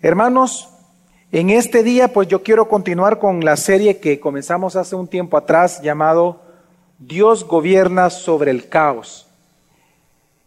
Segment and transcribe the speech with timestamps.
[0.00, 0.68] Hermanos,
[1.32, 5.36] en este día pues yo quiero continuar con la serie que comenzamos hace un tiempo
[5.36, 6.40] atrás llamado
[6.98, 9.26] Dios gobierna sobre el caos.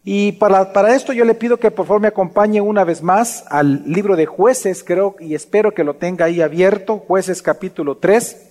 [0.06, 3.44] Y para, para, esto yo le pido que por favor me acompañe una vez más
[3.50, 8.48] al libro de jueces, creo y espero que lo tenga ahí abierto, jueces capítulo 3.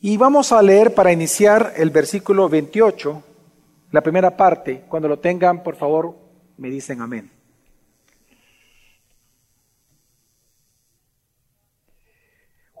[0.00, 3.22] Y vamos a leer para iniciar el versículo 28,
[3.90, 4.84] la primera parte.
[4.88, 6.14] Cuando lo tengan, por favor,
[6.56, 7.39] me dicen amén.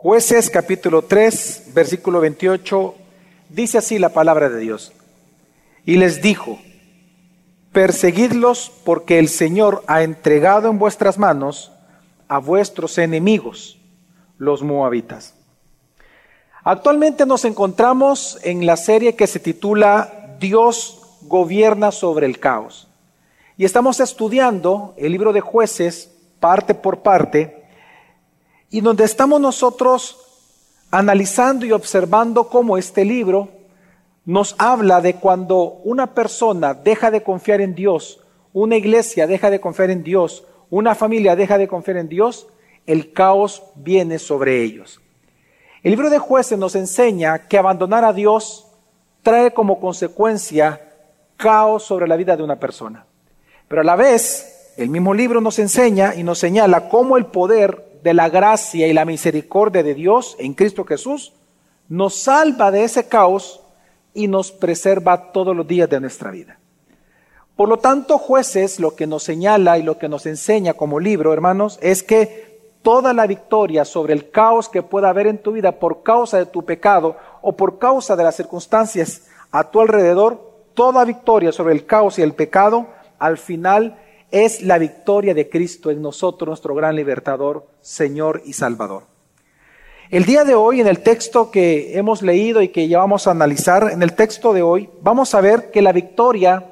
[0.02, 2.94] Jueces capítulo 3, versículo 28,
[3.50, 4.94] dice así la palabra de Dios.
[5.84, 6.58] Y les dijo,
[7.70, 11.70] perseguidlos porque el Señor ha entregado en vuestras manos
[12.28, 13.78] a vuestros enemigos,
[14.38, 15.34] los moabitas.
[16.64, 22.88] Actualmente nos encontramos en la serie que se titula Dios gobierna sobre el caos.
[23.58, 27.59] Y estamos estudiando el libro de jueces parte por parte
[28.70, 30.18] y donde estamos nosotros
[30.90, 33.48] analizando y observando cómo este libro
[34.24, 38.20] nos habla de cuando una persona deja de confiar en Dios,
[38.52, 42.46] una iglesia deja de confiar en Dios, una familia deja de confiar en Dios,
[42.86, 45.00] el caos viene sobre ellos.
[45.82, 48.66] El libro de jueces nos enseña que abandonar a Dios
[49.22, 50.80] trae como consecuencia
[51.36, 53.06] caos sobre la vida de una persona.
[53.66, 57.89] Pero a la vez, el mismo libro nos enseña y nos señala cómo el poder
[58.02, 61.32] de la gracia y la misericordia de Dios en Cristo Jesús
[61.88, 63.60] nos salva de ese caos
[64.14, 66.58] y nos preserva todos los días de nuestra vida.
[67.56, 71.32] Por lo tanto, jueces, lo que nos señala y lo que nos enseña como libro,
[71.32, 75.72] hermanos, es que toda la victoria sobre el caos que pueda haber en tu vida
[75.72, 80.40] por causa de tu pecado o por causa de las circunstancias a tu alrededor,
[80.74, 82.86] toda victoria sobre el caos y el pecado,
[83.18, 83.98] al final
[84.30, 89.04] es la victoria de Cristo en nosotros, nuestro gran libertador, Señor y Salvador.
[90.10, 93.30] El día de hoy, en el texto que hemos leído y que ya vamos a
[93.30, 96.64] analizar, en el texto de hoy, vamos a ver que la victoria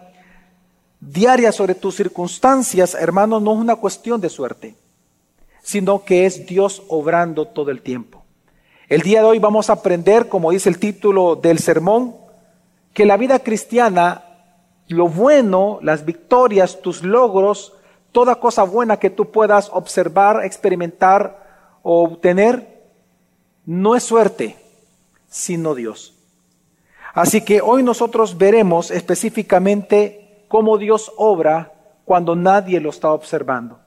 [1.00, 4.74] diaria sobre tus circunstancias, hermanos, no es una cuestión de suerte,
[5.62, 8.24] sino que es Dios obrando todo el tiempo.
[8.88, 12.16] El día de hoy vamos a aprender, como dice el título del sermón,
[12.92, 14.24] que la vida cristiana
[14.88, 17.74] lo bueno, las victorias, tus logros,
[18.12, 22.82] toda cosa buena que tú puedas observar, experimentar o obtener,
[23.66, 24.56] no es suerte,
[25.28, 26.14] sino Dios.
[27.14, 31.72] Así que hoy nosotros veremos específicamente cómo Dios obra
[32.04, 33.78] cuando nadie lo está observando.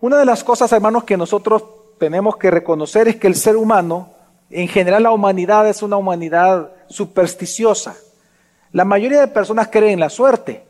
[0.00, 1.64] Una de las cosas, hermanos, que nosotros
[1.98, 4.10] tenemos que reconocer es que el ser humano,
[4.50, 7.96] en general la humanidad es una humanidad supersticiosa.
[8.72, 10.64] La mayoría de personas creen en la suerte.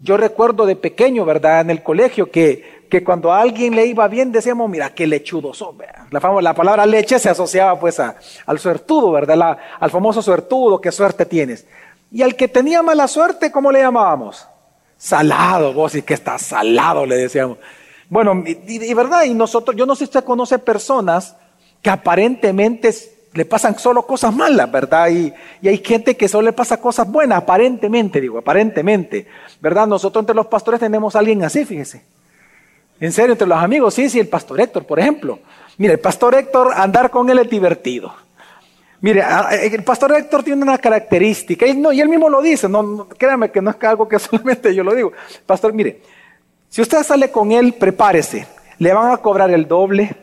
[0.00, 1.62] Yo recuerdo de pequeño, ¿verdad?
[1.62, 5.54] En el colegio que, que cuando a alguien le iba bien decíamos, mira, qué lechudo
[5.54, 5.78] son.
[6.10, 9.56] La, la palabra leche se asociaba pues al suertudo, ¿verdad?
[9.80, 11.66] al famoso suertudo, qué suerte tienes.
[12.10, 14.46] Y al que tenía mala suerte, ¿cómo le llamábamos?
[14.96, 17.58] Salado, vos y que está salado, le decíamos.
[18.08, 21.36] Bueno, y, y, verdad, y nosotros, yo no sé si usted conoce personas
[21.82, 22.94] que aparentemente
[23.34, 25.10] le pasan solo cosas malas, ¿verdad?
[25.10, 25.32] Y,
[25.66, 29.26] hay gente que solo le pasa cosas buenas, aparentemente, digo, aparentemente,
[29.60, 29.86] ¿verdad?
[29.86, 32.02] Nosotros entre los pastores tenemos a alguien así, fíjese.
[33.00, 35.40] En serio, entre los amigos, sí, sí, el pastor Héctor, por ejemplo.
[35.78, 38.14] Mire, el pastor Héctor, andar con él es divertido.
[39.00, 39.24] Mire,
[39.62, 43.50] el pastor Héctor tiene una característica, y, no, y él mismo lo dice, no, créame
[43.50, 45.12] que no es algo que solamente yo lo digo.
[45.44, 46.00] Pastor, mire,
[46.68, 48.46] si usted sale con él, prepárese,
[48.78, 50.16] le van a cobrar el doble,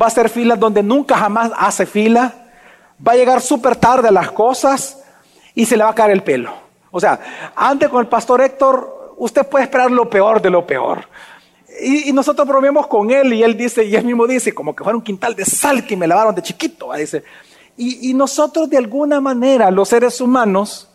[0.00, 2.47] va a hacer filas donde nunca jamás hace fila,
[3.06, 5.02] va a llegar súper tarde a las cosas
[5.54, 6.52] y se le va a caer el pelo.
[6.90, 11.06] O sea, antes con el pastor Héctor, usted puede esperar lo peor de lo peor.
[11.80, 14.96] Y, nosotros bromeamos con él y él dice, y él mismo dice, como que fuera
[14.96, 16.92] un quintal de sal que me lavaron de chiquito.
[16.94, 17.22] Dice.
[17.76, 20.88] Y, nosotros de alguna manera, los seres humanos,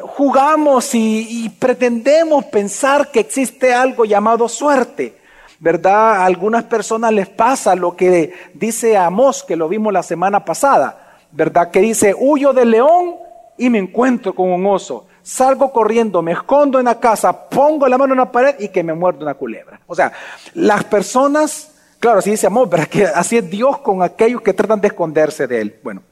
[0.00, 5.25] jugamos y pretendemos pensar que existe algo llamado suerte.
[5.58, 6.16] ¿Verdad?
[6.16, 11.18] A algunas personas les pasa lo que dice Amos, que lo vimos la semana pasada,
[11.32, 11.70] ¿verdad?
[11.70, 13.16] Que dice, huyo del león
[13.56, 15.06] y me encuentro con un oso.
[15.22, 18.82] Salgo corriendo, me escondo en la casa, pongo la mano en la pared y que
[18.82, 19.80] me muerde una culebra.
[19.86, 20.12] O sea,
[20.54, 22.86] las personas, claro, así dice Amos, ¿verdad?
[22.90, 25.80] Que así es Dios con aquellos que tratan de esconderse de él.
[25.82, 26.02] Bueno,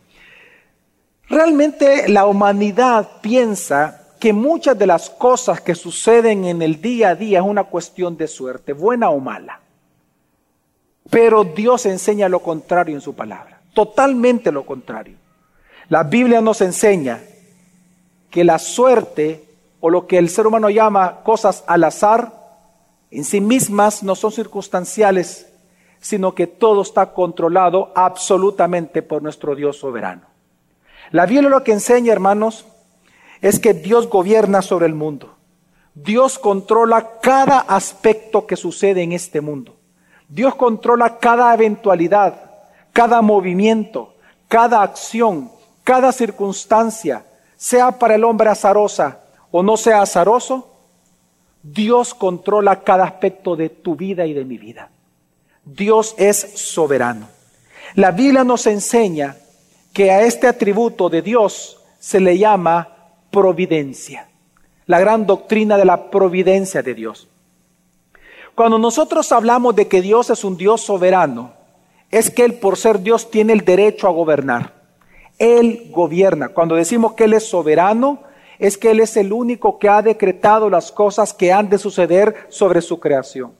[1.28, 7.14] realmente la humanidad piensa que muchas de las cosas que suceden en el día a
[7.14, 9.60] día es una cuestión de suerte, buena o mala.
[11.10, 15.18] Pero Dios enseña lo contrario en su palabra, totalmente lo contrario.
[15.90, 17.20] La Biblia nos enseña
[18.30, 19.44] que la suerte
[19.80, 22.32] o lo que el ser humano llama cosas al azar
[23.10, 25.52] en sí mismas no son circunstanciales,
[26.00, 30.22] sino que todo está controlado absolutamente por nuestro Dios soberano.
[31.10, 32.64] La Biblia lo que enseña, hermanos,
[33.44, 35.34] es que Dios gobierna sobre el mundo.
[35.94, 39.76] Dios controla cada aspecto que sucede en este mundo.
[40.30, 42.52] Dios controla cada eventualidad,
[42.90, 44.14] cada movimiento,
[44.48, 45.50] cada acción,
[45.82, 49.20] cada circunstancia, sea para el hombre azarosa
[49.50, 50.70] o no sea azaroso,
[51.62, 54.88] Dios controla cada aspecto de tu vida y de mi vida.
[55.66, 57.28] Dios es soberano.
[57.94, 59.36] La Biblia nos enseña
[59.92, 62.93] que a este atributo de Dios se le llama
[63.34, 64.28] providencia,
[64.86, 67.28] la gran doctrina de la providencia de Dios.
[68.54, 71.52] Cuando nosotros hablamos de que Dios es un Dios soberano,
[72.12, 74.72] es que Él por ser Dios tiene el derecho a gobernar.
[75.36, 76.50] Él gobierna.
[76.50, 78.20] Cuando decimos que Él es soberano,
[78.60, 82.46] es que Él es el único que ha decretado las cosas que han de suceder
[82.50, 83.52] sobre su creación.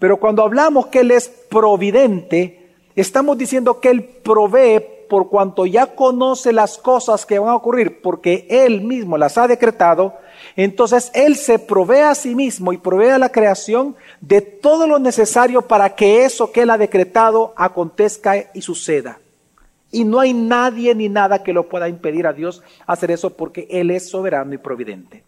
[0.00, 4.82] Pero cuando hablamos que Él es providente, estamos diciendo que Él provee
[5.12, 9.46] por cuanto ya conoce las cosas que van a ocurrir, porque Él mismo las ha
[9.46, 10.14] decretado,
[10.56, 14.98] entonces Él se provee a sí mismo y provee a la creación de todo lo
[14.98, 19.18] necesario para que eso que Él ha decretado acontezca y suceda.
[19.90, 23.68] Y no hay nadie ni nada que lo pueda impedir a Dios hacer eso porque
[23.68, 25.24] Él es soberano y providente.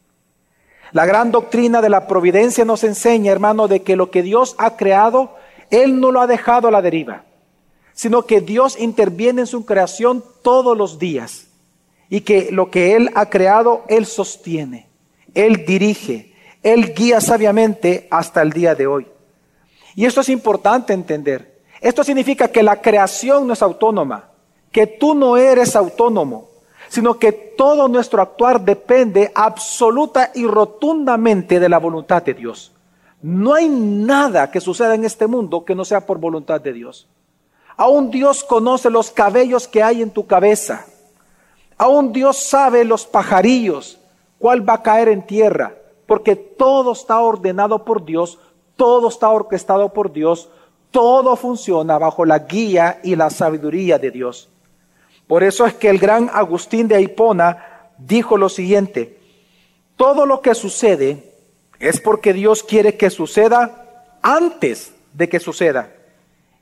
[0.92, 4.78] La gran doctrina de la providencia nos enseña, hermano, de que lo que Dios ha
[4.78, 5.36] creado,
[5.68, 7.24] Él no lo ha dejado a la deriva,
[7.94, 11.46] sino que Dios interviene en su creación todos los días
[12.10, 14.88] y que lo que Él ha creado, Él sostiene,
[15.32, 19.06] Él dirige, Él guía sabiamente hasta el día de hoy.
[19.94, 21.62] Y esto es importante entender.
[21.80, 24.30] Esto significa que la creación no es autónoma,
[24.72, 26.48] que tú no eres autónomo,
[26.88, 32.72] sino que todo nuestro actuar depende absoluta y rotundamente de la voluntad de Dios.
[33.22, 37.06] No hay nada que suceda en este mundo que no sea por voluntad de Dios.
[37.76, 40.86] Aún Dios conoce los cabellos que hay en tu cabeza.
[41.76, 43.98] Aún Dios sabe los pajarillos,
[44.38, 45.74] cuál va a caer en tierra,
[46.06, 48.38] porque todo está ordenado por Dios,
[48.76, 50.48] todo está orquestado por Dios,
[50.92, 54.48] todo funciona bajo la guía y la sabiduría de Dios.
[55.26, 59.18] Por eso es que el gran Agustín de Hipona dijo lo siguiente,
[59.96, 61.32] todo lo que sucede
[61.80, 65.90] es porque Dios quiere que suceda antes de que suceda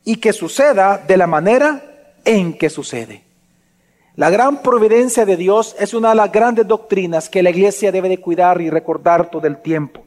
[0.04, 1.82] y que suceda de la manera
[2.25, 3.22] en que sucede.
[4.14, 8.08] La gran providencia de Dios es una de las grandes doctrinas que la iglesia debe
[8.08, 10.04] de cuidar y recordar todo el tiempo.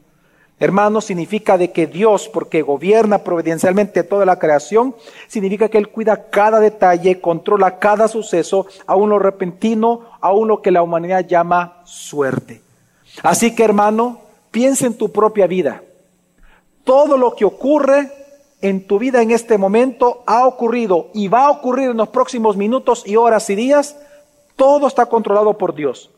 [0.58, 4.94] Hermano, significa de que Dios, porque gobierna providencialmente toda la creación,
[5.26, 10.70] significa que Él cuida cada detalle, controla cada suceso, aún lo repentino, aún lo que
[10.70, 12.62] la humanidad llama suerte.
[13.22, 14.20] Así que hermano,
[14.50, 15.82] piensa en tu propia vida.
[16.84, 18.10] Todo lo que ocurre
[18.60, 22.56] en tu vida en este momento ha ocurrido y va a ocurrir en los próximos
[22.56, 23.96] minutos y horas y días.
[24.56, 26.10] Todo está controlado por Dios.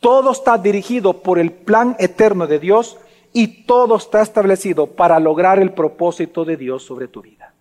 [0.00, 2.98] Todo está dirigido por el plan eterno de Dios
[3.32, 7.52] y todo está establecido para lograr el propósito de Dios sobre tu vida.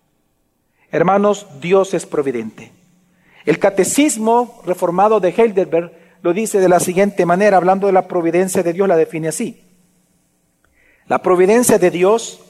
[0.91, 2.71] Hermanos, Dios es providente.
[3.45, 5.91] El catecismo reformado de Heidelberg
[6.21, 9.63] lo dice de la siguiente manera, hablando de la providencia de Dios, la define así.
[11.07, 12.41] La providencia de Dios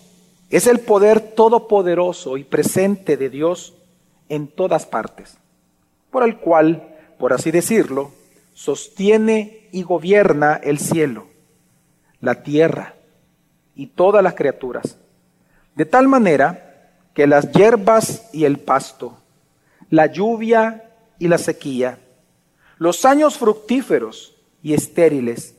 [0.49, 3.75] es el poder todopoderoso y presente de Dios
[4.30, 5.37] en todas partes,
[6.09, 8.11] por el cual, por así decirlo,
[8.54, 11.27] sostiene y gobierna el cielo,
[12.21, 12.95] la tierra,
[13.75, 14.97] y todas las criaturas,
[15.75, 19.18] de tal manera que las hierbas y el pasto,
[19.89, 21.99] la lluvia y la sequía,
[22.80, 25.56] los años fructíferos y estériles,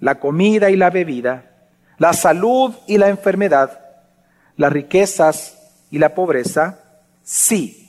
[0.00, 1.68] la comida y la bebida,
[1.98, 3.87] la salud y la enfermedad,
[4.58, 6.80] las riquezas y la pobreza,
[7.22, 7.88] sí,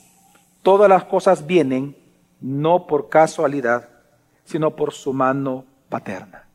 [0.62, 1.94] todas las cosas vienen
[2.40, 3.90] no por casualidad,
[4.46, 6.46] sino por su mano paterna.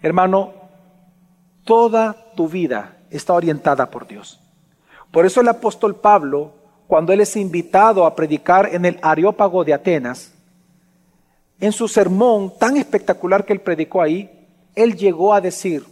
[0.00, 0.62] Hermano,
[1.64, 4.40] Toda tu vida está orientada por Dios.
[5.12, 6.52] Por eso el apóstol Pablo,
[6.88, 10.32] cuando él es invitado a predicar en el Areópago de Atenas,
[11.60, 15.86] en su sermón tan espectacular que él predicó ahí, él llegó a decir,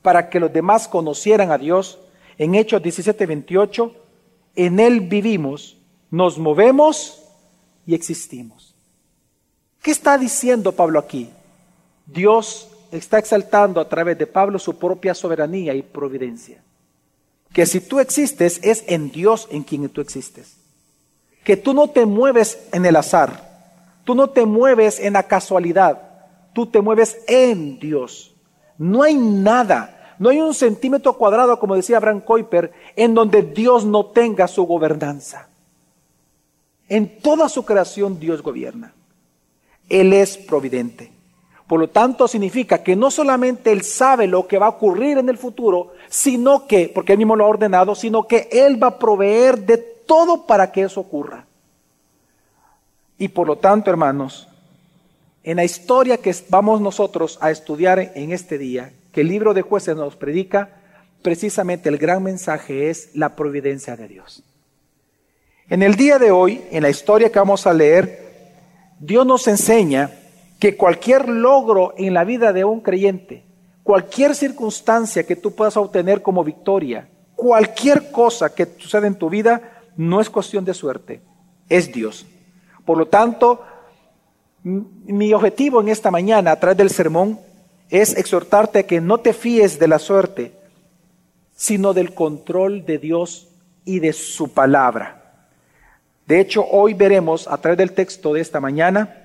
[0.00, 2.00] para que los demás conocieran a Dios,
[2.40, 3.94] en Hechos 17, 28,
[4.56, 5.76] en Él vivimos,
[6.10, 7.22] nos movemos
[7.84, 8.74] y existimos.
[9.82, 11.28] ¿Qué está diciendo Pablo aquí?
[12.06, 16.64] Dios está exaltando a través de Pablo su propia soberanía y providencia.
[17.52, 20.56] Que si tú existes es en Dios en quien tú existes.
[21.44, 26.00] Que tú no te mueves en el azar, tú no te mueves en la casualidad,
[26.54, 28.34] tú te mueves en Dios.
[28.78, 33.86] No hay nada, No hay un centímetro cuadrado, como decía Abraham Kuyper, en donde Dios
[33.86, 35.48] no tenga su gobernanza.
[36.90, 38.92] En toda su creación Dios gobierna.
[39.88, 41.10] Él es providente.
[41.66, 45.30] Por lo tanto, significa que no solamente Él sabe lo que va a ocurrir en
[45.30, 48.98] el futuro, sino que, porque Él mismo lo ha ordenado, sino que Él va a
[48.98, 51.46] proveer de todo para que eso ocurra.
[53.16, 54.48] Y por lo tanto, hermanos,
[55.44, 59.62] en la historia que vamos nosotros a estudiar en este día, que el libro de
[59.62, 60.80] jueces nos predica,
[61.22, 64.44] precisamente el gran mensaje es la providencia de Dios.
[65.68, 68.30] En el día de hoy, en la historia que vamos a leer,
[68.98, 70.10] Dios nos enseña
[70.58, 73.44] que cualquier logro en la vida de un creyente,
[73.82, 79.82] cualquier circunstancia que tú puedas obtener como victoria, cualquier cosa que suceda en tu vida,
[79.96, 81.22] no es cuestión de suerte,
[81.68, 82.26] es Dios.
[82.84, 83.62] Por lo tanto,
[84.62, 87.40] mi objetivo en esta mañana a través del sermón
[87.90, 90.52] es exhortarte a que no te fíes de la suerte,
[91.54, 93.48] sino del control de Dios
[93.84, 95.46] y de su palabra.
[96.26, 99.16] De hecho, hoy veremos a través del texto de esta mañana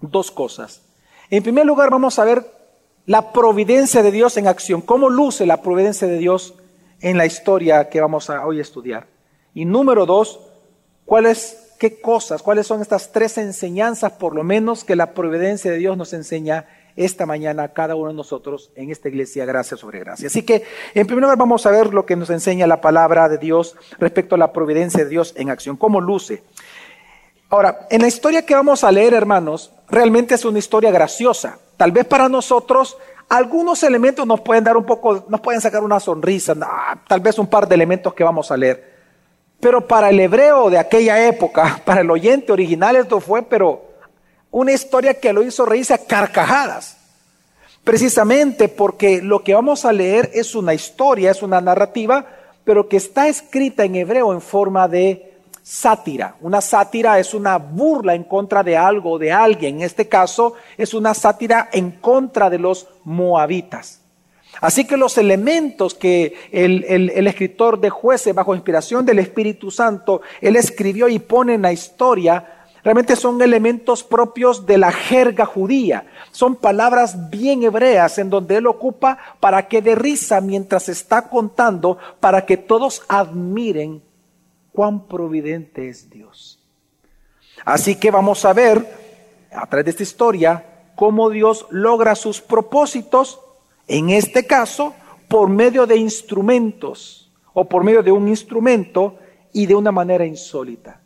[0.00, 0.82] dos cosas.
[1.30, 2.46] En primer lugar, vamos a ver
[3.06, 6.54] la providencia de Dios en acción, cómo luce la providencia de Dios
[7.00, 9.06] en la historia que vamos a hoy estudiar.
[9.54, 10.40] Y número dos,
[11.04, 15.78] cuáles qué cosas, cuáles son estas tres enseñanzas, por lo menos, que la providencia de
[15.78, 20.26] Dios nos enseña esta mañana cada uno de nosotros en esta iglesia, gracia sobre gracia.
[20.28, 23.38] Así que, en primer lugar, vamos a ver lo que nos enseña la palabra de
[23.38, 26.42] Dios respecto a la providencia de Dios en acción, cómo luce.
[27.48, 31.58] Ahora, en la historia que vamos a leer, hermanos, realmente es una historia graciosa.
[31.76, 32.96] Tal vez para nosotros
[33.28, 36.54] algunos elementos nos pueden dar un poco, nos pueden sacar una sonrisa,
[37.06, 38.96] tal vez un par de elementos que vamos a leer.
[39.60, 43.85] Pero para el hebreo de aquella época, para el oyente original, esto fue, pero
[44.50, 46.96] una historia que lo hizo reírse a carcajadas.
[47.84, 52.26] Precisamente porque lo que vamos a leer es una historia, es una narrativa,
[52.64, 56.36] pero que está escrita en hebreo en forma de sátira.
[56.40, 59.76] Una sátira es una burla en contra de algo o de alguien.
[59.76, 64.00] En este caso es una sátira en contra de los moabitas.
[64.60, 70.56] Así que los elementos que el, escritor de jueces, bajo inspiración del Espíritu Santo, él
[70.56, 72.55] escribió y pone en la historia,
[72.86, 76.06] realmente son elementos propios de la jerga judía.
[76.30, 81.98] Son palabras bien hebreas en donde él ocupa para que de risa mientras está contando,
[82.20, 84.04] para que todos admiren
[84.70, 86.64] cuán providente es Dios.
[87.64, 88.86] Así que vamos a ver,
[89.50, 90.64] a través de esta historia,
[90.94, 93.40] cómo Dios logra sus propósitos
[93.88, 94.94] en este caso,
[95.26, 99.18] por medio de instrumentos o por medio de un instrumento
[99.52, 101.00] y de una manera insólita.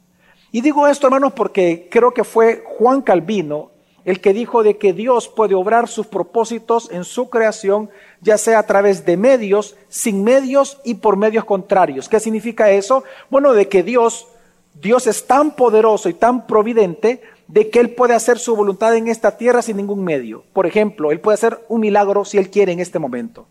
[0.52, 3.70] Y digo esto, hermanos, porque creo que fue Juan Calvino
[4.04, 7.90] el que dijo de que Dios puede obrar sus propósitos en su creación,
[8.20, 12.08] ya sea a través de medios, sin medios y por medios contrarios.
[12.08, 13.04] ¿Qué significa eso?
[13.28, 14.26] Bueno, de que Dios,
[14.74, 19.08] Dios es tan poderoso y tan providente de que Él puede hacer su voluntad en
[19.08, 20.44] esta tierra sin ningún medio.
[20.52, 23.46] Por ejemplo, Él puede hacer un milagro si Él quiere en este momento.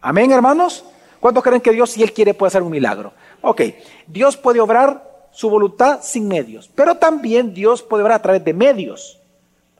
[0.00, 0.84] Amén, hermanos.
[1.20, 3.12] ¿Cuántos creen que Dios, si Él quiere, puede hacer un milagro?
[3.42, 3.62] Ok,
[4.06, 8.54] Dios puede obrar su voluntad sin medios, pero también Dios puede obrar a través de
[8.54, 9.20] medios.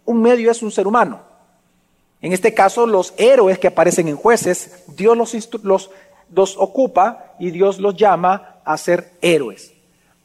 [0.05, 1.21] Un medio es un ser humano.
[2.21, 5.91] En este caso, los héroes que aparecen en jueces, Dios los, los,
[6.35, 9.73] los ocupa y Dios los llama a ser héroes.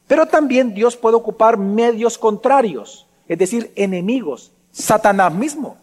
[0.08, 5.78] Pero también Dios puede ocupar medios contrarios es decir, enemigos, Satanás mismo.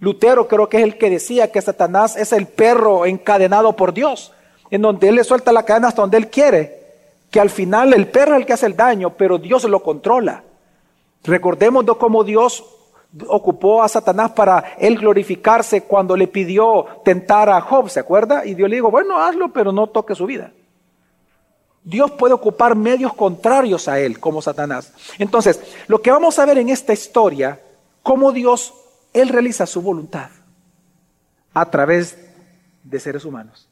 [0.00, 4.32] Lutero creo que es el que decía que Satanás es el perro encadenado por Dios,
[4.70, 6.79] en donde él le suelta la cadena hasta donde él quiere,
[7.30, 10.44] que al final el perro es el que hace el daño, pero Dios lo controla.
[11.22, 12.64] Recordemos cómo Dios
[13.26, 18.44] ocupó a Satanás para él glorificarse cuando le pidió tentar a Job, ¿se acuerda?
[18.46, 20.52] Y Dios le dijo, bueno, hazlo, pero no toque su vida.
[21.82, 24.92] Dios puede ocupar medios contrarios a él, como Satanás.
[25.18, 27.60] Entonces, lo que vamos a ver en esta historia,
[28.02, 28.74] cómo Dios,
[29.12, 30.30] él realiza su voluntad
[31.54, 32.18] a través
[32.84, 33.68] de seres humanos.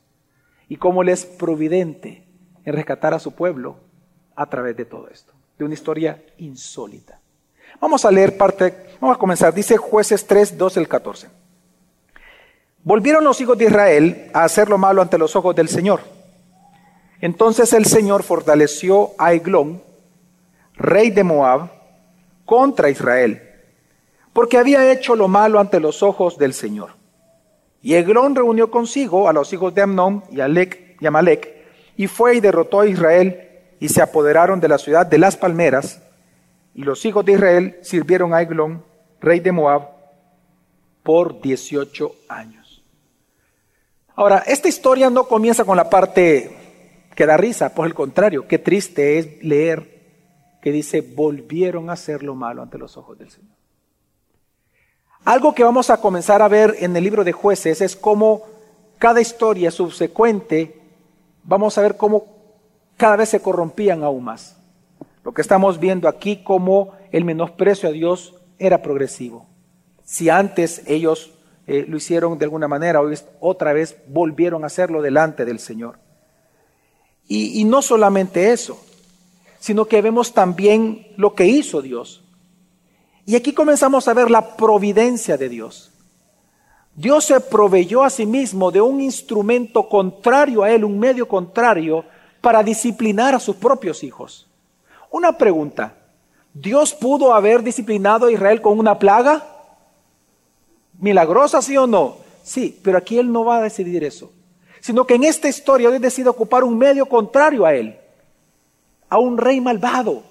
[0.69, 2.28] Y cómo él es providente
[2.69, 3.77] en rescatar a su pueblo
[4.35, 5.33] a través de todo esto.
[5.59, 7.21] De una historia insólita.
[7.81, 9.53] Vamos a leer parte, vamos a comenzar.
[9.53, 11.29] Dice jueces 3, 12 al 14.
[12.85, 16.01] Volvieron los hijos de Israel a hacer lo malo ante los ojos del Señor
[17.21, 19.83] entonces el Señor fortaleció a Eglón,
[20.75, 21.71] rey de Moab,
[22.45, 23.43] contra Israel,
[24.33, 26.91] porque había hecho lo malo ante los ojos del Señor.
[27.83, 31.58] Y Eglón reunió consigo a los hijos de Amnón y, Alec, y Amalek,
[31.99, 33.45] y fue y derrotó a Israel,
[33.81, 36.01] y se apoderaron de la ciudad de las palmeras,
[36.73, 38.85] y los hijos de Israel sirvieron a Eglón,
[39.21, 39.89] rey de Moab,
[41.03, 42.85] por 18 años.
[44.15, 46.57] Ahora, esta historia no comienza con la parte
[47.17, 49.99] que da risa, por el contrario, qué triste es leer
[50.63, 53.57] que dice, volvieron a hacer lo malo ante los ojos del Señor.
[55.25, 58.45] Algo que vamos a comenzar a ver en el libro de jueces es cómo
[58.99, 60.78] cada historia subsecuente,
[61.49, 62.27] vamos a ver cómo
[62.97, 64.57] cada vez se corrompían aún más.
[65.25, 69.47] Lo que estamos viendo aquí, como el menosprecio a Dios era progresivo.
[70.05, 71.33] Si antes ellos
[71.67, 75.99] eh, lo hicieron de alguna manera, hoy otra vez volvieron a hacerlo delante del Señor.
[77.31, 78.83] Y no solamente eso,
[79.61, 82.25] sino que vemos también lo que hizo Dios.
[83.27, 85.93] Y aquí comenzamos a ver la providencia de Dios.
[86.99, 92.05] Dios se proveyó a sí mismo de un instrumento contrario a él, un medio contrario,
[92.41, 94.49] para disciplinar a sus propios hijos.
[95.09, 95.95] Una pregunta,
[96.53, 99.47] ¿Dios pudo haber disciplinado a Israel con una plaga?
[100.99, 102.17] ¿Milagrosa, sí o no?
[102.43, 104.33] Sí, pero aquí Él no va a decidir eso,
[104.81, 107.97] sino que en esta historia Dios decide ocupar un medio contrario a Él,
[109.09, 110.25] a un rey malvado,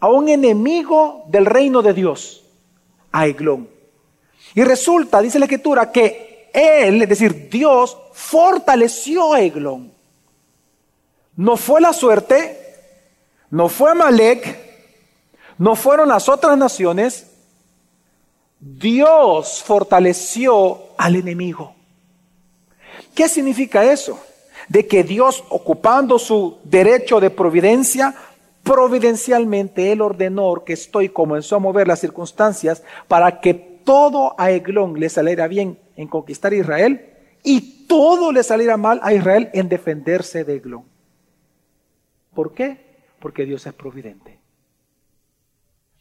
[0.00, 2.46] a un enemigo del reino de Dios,
[3.12, 3.81] a Eglón.
[4.54, 9.92] Y resulta, dice la escritura, que Él, es decir, Dios, fortaleció a Eglón.
[11.36, 12.58] No fue la suerte,
[13.50, 14.58] no fue Amalek,
[15.58, 17.28] no fueron las otras naciones.
[18.60, 21.74] Dios fortaleció al enemigo.
[23.14, 24.20] ¿Qué significa eso?
[24.68, 28.14] De que Dios, ocupando su derecho de providencia,
[28.62, 34.50] providencialmente Él ordenó que estoy como en a mover las circunstancias para que todo a
[34.50, 37.06] Eglón le saliera bien en conquistar Israel
[37.42, 40.84] y todo le saliera mal a Israel en defenderse de Eglón.
[42.34, 42.78] ¿Por qué?
[43.18, 44.38] Porque Dios es providente.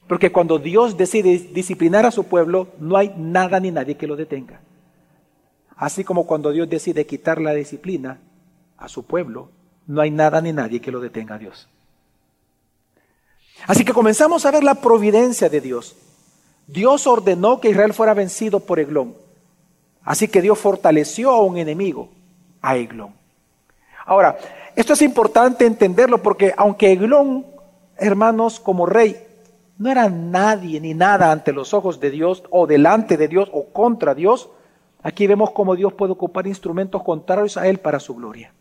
[0.08, 4.16] Porque cuando Dios decide disciplinar a su pueblo, no hay nada ni nadie que lo
[4.16, 4.62] detenga.
[5.76, 8.20] Así como cuando Dios decide quitar la disciplina
[8.78, 9.50] a su pueblo,
[9.88, 11.68] no hay nada ni nadie que lo detenga a Dios.
[13.68, 15.96] Así que comenzamos a ver la providencia de Dios.
[16.72, 19.14] Dios ordenó que Israel fuera vencido por Eglón.
[20.04, 22.10] Así que Dios fortaleció a un enemigo,
[22.62, 23.14] a Eglón.
[24.06, 24.38] Ahora,
[24.76, 27.46] esto es importante entenderlo porque aunque Eglón,
[27.98, 29.18] hermanos, como rey,
[29.78, 33.66] no era nadie ni nada ante los ojos de Dios o delante de Dios o
[33.66, 34.50] contra Dios,
[35.04, 38.54] aquí vemos cómo Dios puede ocupar instrumentos contrarios a Él para su gloria.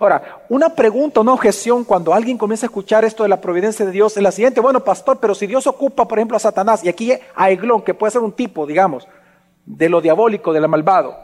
[0.00, 3.92] Ahora, una pregunta, una objeción cuando alguien comienza a escuchar esto de la providencia de
[3.92, 6.88] Dios es la siguiente, bueno, pastor, pero si Dios ocupa, por ejemplo, a Satanás y
[6.88, 9.06] aquí a Eglón, que puede ser un tipo, digamos,
[9.64, 11.16] de lo diabólico, de lo malvado,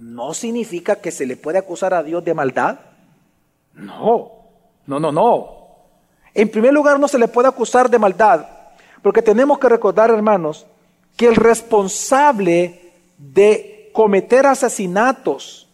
[0.00, 2.78] ¿no significa que se le puede acusar a Dios de maldad?
[3.72, 4.32] No,
[4.86, 5.56] no, no, no.
[6.34, 8.46] En primer lugar, no se le puede acusar de maldad,
[9.02, 10.66] porque tenemos que recordar, hermanos,
[11.16, 15.65] que el responsable de cometer asesinatos,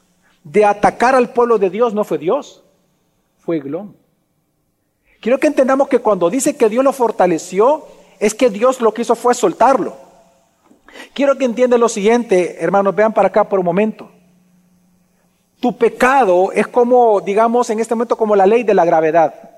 [0.45, 2.63] de atacar al pueblo de Dios, no fue Dios,
[3.39, 3.97] fue Eglón.
[5.21, 7.87] Quiero que entendamos que cuando dice que Dios lo fortaleció,
[8.19, 9.97] es que Dios lo que hizo fue soltarlo.
[11.15, 14.11] Quiero que entiendan lo siguiente, hermanos, vean para acá por un momento.
[15.61, 19.51] Tu pecado es como, digamos, en este momento como la ley de la gravedad.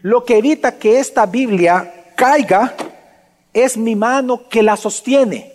[0.00, 2.74] Lo que evita que esta Biblia caiga
[3.52, 5.51] es mi mano que la sostiene.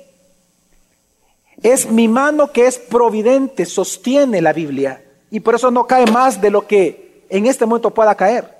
[1.61, 5.03] Es mi mano que es providente, sostiene la Biblia.
[5.31, 8.55] Y por eso no cae más de lo que en este momento pueda caer.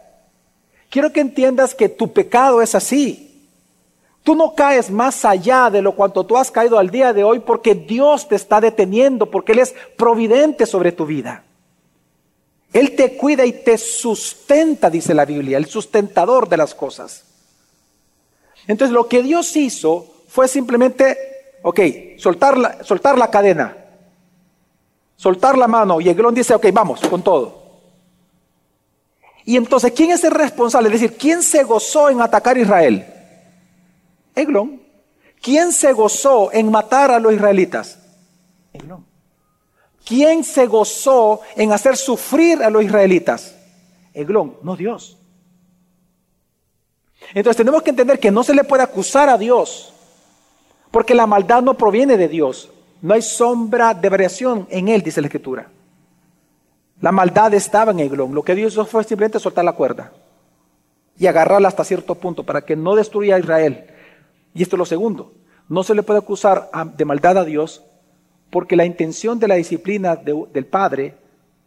[0.89, 3.27] Quiero que entiendas que tu pecado es así.
[4.23, 7.39] Tú no caes más allá de lo cuanto tú has caído al día de hoy
[7.39, 11.43] porque Dios te está deteniendo, porque Él es providente sobre tu vida.
[12.73, 17.23] Él te cuida y te sustenta, dice la Biblia, el sustentador de las cosas.
[18.67, 21.17] Entonces lo que Dios hizo fue simplemente,
[21.67, 21.81] ok,
[22.17, 23.75] soltar la, soltar la cadena,
[25.17, 27.61] soltar la mano y Eglón dice, ok, vamos con todo.
[29.43, 30.87] Y entonces, ¿quién es el responsable?
[30.87, 33.05] Es decir, ¿quién se gozó en atacar a Israel?
[34.33, 34.81] Eglón.
[35.41, 37.99] ¿Quién se gozó en matar a los israelitas?
[38.71, 39.05] Eglón.
[40.05, 43.55] ¿Quién se gozó en hacer sufrir a los israelitas?
[44.13, 45.17] Eglón, no Dios.
[47.33, 49.93] Entonces tenemos que entender que no se le puede acusar a Dios,
[50.91, 52.71] porque la maldad no proviene de Dios.
[53.01, 55.67] No hay sombra de variación en él, dice la Escritura.
[57.01, 58.33] La maldad estaba en Eglón.
[58.33, 60.11] Lo que Dios hizo fue simplemente soltar la cuerda
[61.19, 63.85] y agarrarla hasta cierto punto para que no destruya a Israel.
[64.53, 65.33] Y esto es lo segundo.
[65.69, 67.83] No se le puede acusar de maldad a Dios
[68.49, 71.15] porque la intención de la disciplina del Padre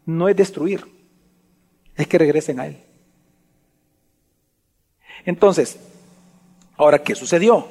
[0.06, 0.84] no es destruir,
[1.94, 2.82] es que regresen a Él.
[5.24, 5.78] Entonces,
[6.76, 7.68] ahora, ¿qué sucedió?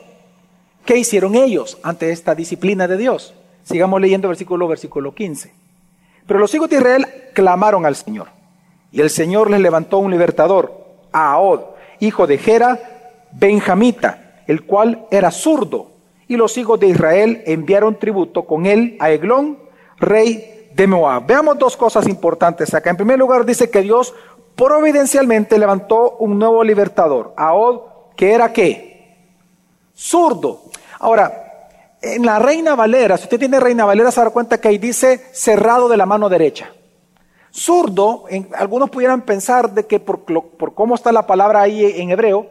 [0.85, 3.33] ¿Qué hicieron ellos ante esta disciplina de Dios?
[3.63, 5.53] Sigamos leyendo versículo, versículo 15.
[6.25, 8.27] Pero los hijos de Israel clamaron al Señor.
[8.91, 11.61] Y el Señor les levantó un libertador, a Ahod,
[11.99, 12.79] hijo de Gera,
[13.31, 15.87] benjamita, el cual era zurdo.
[16.27, 19.57] Y los hijos de Israel enviaron tributo con él a Eglón,
[19.97, 21.25] rey de Moab.
[21.25, 22.89] Veamos dos cosas importantes acá.
[22.89, 24.13] En primer lugar, dice que Dios
[24.55, 27.81] providencialmente levantó un nuevo libertador, Ahod,
[28.15, 29.15] que era qué?
[29.95, 30.68] Zurdo.
[30.99, 31.67] Ahora,
[32.01, 35.25] en la Reina Valera, si usted tiene Reina Valera, se da cuenta que ahí dice
[35.31, 36.71] cerrado de la mano derecha.
[37.51, 42.47] Zurdo, algunos pudieran pensar de que por, por cómo está la palabra ahí en hebreo,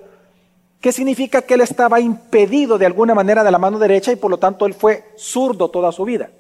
[0.81, 4.31] que significa que él estaba impedido de alguna manera de la mano derecha y por
[4.31, 6.31] lo tanto él fue zurdo toda su vida.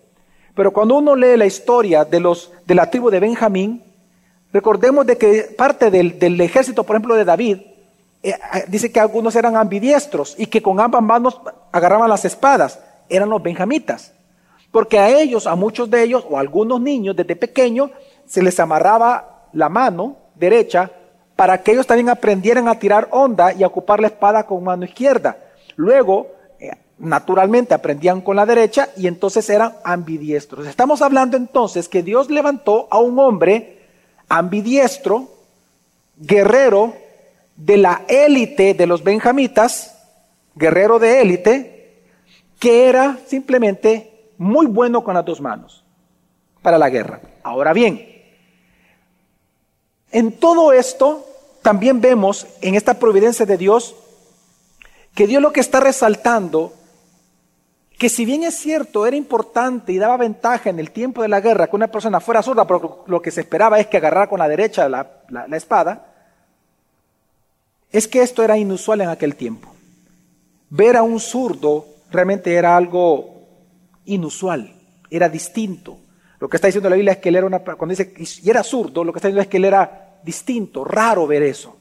[0.54, 3.84] Pero cuando uno lee la historia de, los, de la tribu de Benjamín,
[4.52, 7.58] recordemos de que parte del, del ejército, por ejemplo, de David,
[8.22, 12.80] eh, eh, dice que algunos eran ambidiestros y que con ambas manos agarraban las espadas,
[13.08, 14.12] eran los benjamitas.
[14.70, 17.90] Porque a ellos, a muchos de ellos, o a algunos niños desde pequeños,
[18.26, 20.90] se les amarraba la mano derecha
[21.36, 24.84] para que ellos también aprendieran a tirar onda y a ocupar la espada con mano
[24.84, 25.38] izquierda.
[25.76, 26.26] Luego,
[26.58, 30.66] eh, naturalmente, aprendían con la derecha y entonces eran ambidiestros.
[30.66, 33.78] Estamos hablando entonces que Dios levantó a un hombre
[34.28, 35.28] ambidiestro,
[36.16, 36.94] guerrero,
[37.58, 39.98] de la élite de los benjamitas,
[40.54, 42.04] guerrero de élite,
[42.58, 45.84] que era simplemente muy bueno con las dos manos
[46.62, 47.20] para la guerra.
[47.42, 48.06] Ahora bien,
[50.12, 51.26] en todo esto
[51.60, 53.96] también vemos en esta providencia de Dios
[55.14, 56.72] que Dios lo que está resaltando,
[57.98, 61.40] que si bien es cierto, era importante y daba ventaja en el tiempo de la
[61.40, 64.38] guerra que una persona fuera sorda, pero lo que se esperaba es que agarrara con
[64.38, 66.14] la derecha la, la espada,
[67.90, 69.74] es que esto era inusual en aquel tiempo.
[70.70, 73.42] Ver a un zurdo realmente era algo
[74.04, 74.74] inusual,
[75.10, 75.98] era distinto.
[76.40, 78.62] Lo que está diciendo la Biblia es que él era una, cuando dice, y era
[78.62, 81.76] zurdo, lo que está diciendo es que él era distinto, raro ver eso.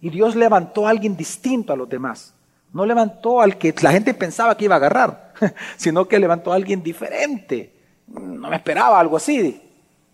[0.00, 2.34] Y Dios levantó a alguien distinto a los demás.
[2.72, 5.34] No levantó al que la gente pensaba que iba a agarrar,
[5.76, 7.74] sino que levantó a alguien diferente.
[8.06, 9.60] No me esperaba algo así.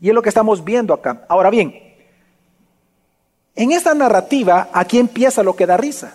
[0.00, 1.24] Y es lo que estamos viendo acá.
[1.29, 1.86] Ahora bien,
[3.57, 6.14] en esta narrativa, aquí empieza lo que da risa.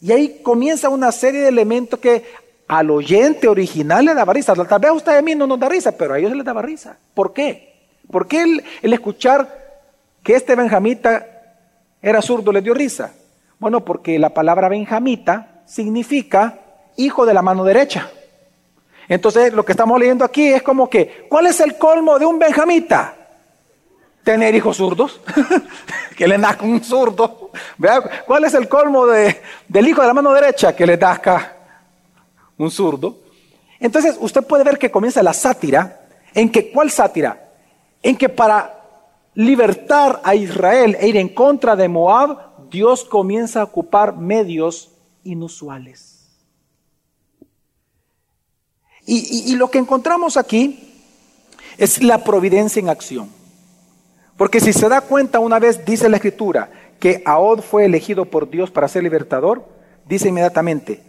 [0.00, 2.24] Y ahí comienza una serie de elementos que
[2.66, 4.54] al oyente original le daba risa.
[4.54, 6.62] Tal vez a usted a mí no nos da risa, pero a ellos les daba
[6.62, 6.96] risa.
[7.12, 7.74] ¿Por qué?
[8.10, 9.82] ¿Por qué el, el escuchar
[10.22, 11.26] que este benjamita
[12.00, 13.12] era zurdo le dio risa?
[13.58, 16.58] Bueno, porque la palabra benjamita significa
[16.96, 18.10] hijo de la mano derecha.
[19.08, 22.38] Entonces, lo que estamos leyendo aquí es como que, ¿cuál es el colmo de un
[22.38, 23.23] benjamita?
[24.24, 25.20] Tener hijos zurdos,
[26.16, 27.50] que le nazca un zurdo.
[28.26, 30.74] ¿Cuál es el colmo de, del hijo de la mano derecha?
[30.74, 31.56] Que le nazca
[32.56, 33.18] un zurdo.
[33.78, 36.00] Entonces usted puede ver que comienza la sátira,
[36.32, 37.52] en que, ¿cuál sátira?
[38.02, 38.82] En que para
[39.34, 44.90] libertar a Israel e ir en contra de Moab, Dios comienza a ocupar medios
[45.22, 46.12] inusuales.
[49.06, 50.94] y lo que encontramos aquí
[51.76, 53.43] es la providencia en acción.
[54.36, 58.50] Porque si se da cuenta una vez, dice la escritura, que Ahod fue elegido por
[58.50, 59.64] Dios para ser libertador,
[60.06, 61.02] dice inmediatamente,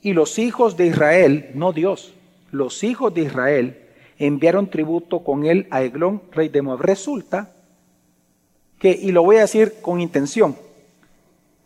[0.00, 2.14] y los hijos de Israel, no Dios,
[2.50, 3.78] los hijos de Israel
[4.18, 6.80] enviaron tributo con él a Eglón, rey de Moab.
[6.80, 7.52] Resulta
[8.78, 10.56] que, y lo voy a decir con intención,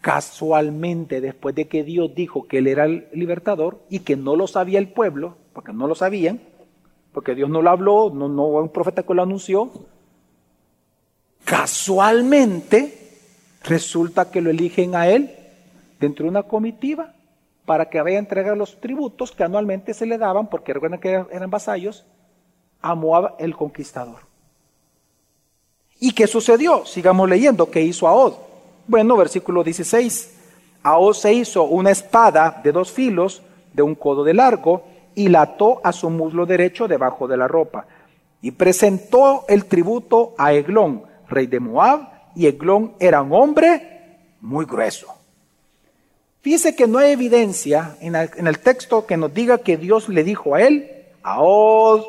[0.00, 4.46] casualmente después de que Dios dijo que él era el libertador y que no lo
[4.46, 6.40] sabía el pueblo, porque no lo sabían,
[7.12, 9.70] porque Dios no lo habló, no, no un profeta que lo anunció,
[11.48, 12.92] casualmente
[13.64, 15.34] resulta que lo eligen a él
[15.98, 17.14] dentro de una comitiva
[17.64, 21.24] para que vaya a entregar los tributos que anualmente se le daban, porque recuerden que
[21.32, 22.04] eran vasallos,
[22.82, 24.20] a Moab el conquistador.
[25.98, 26.84] ¿Y qué sucedió?
[26.84, 27.70] Sigamos leyendo.
[27.70, 28.34] ¿Qué hizo Ahod?
[28.87, 30.34] Bueno, versículo 16.
[30.82, 34.84] Ahod se hizo una espada de dos filos, de un codo de largo,
[35.14, 37.87] y la ató a su muslo derecho debajo de la ropa.
[38.42, 44.64] Y presentó el tributo a Eglón, rey de Moab, y Eglón era un hombre muy
[44.64, 45.18] grueso.
[46.40, 50.54] Fíjese que no hay evidencia en el, texto que nos diga que Dios le dijo
[50.54, 50.88] a él,
[51.22, 52.04] Ahod,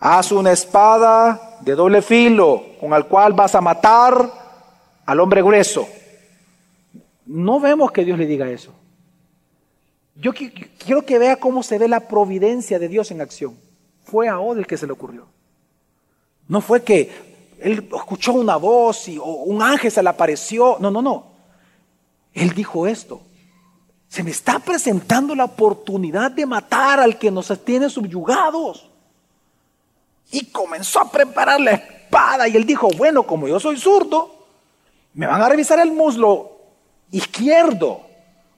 [0.00, 4.30] haz una espada de doble filo con el cual vas a matar
[5.06, 5.88] al hombre grueso.
[7.24, 8.72] No vemos que Dios le diga eso.
[10.16, 13.56] Yo quiero que vea cómo se ve la providencia de Dios en acción.
[14.02, 15.26] Fue a Ahod el que se le ocurrió.
[16.48, 17.27] No fue que
[17.60, 20.76] él escuchó una voz y un ángel se le apareció.
[20.80, 21.26] No, no, no.
[22.32, 23.22] Él dijo esto.
[24.08, 28.88] Se me está presentando la oportunidad de matar al que nos tiene subyugados.
[30.30, 34.34] Y comenzó a preparar la espada y él dijo, bueno, como yo soy zurdo,
[35.14, 36.52] me van a revisar el muslo
[37.10, 38.02] izquierdo.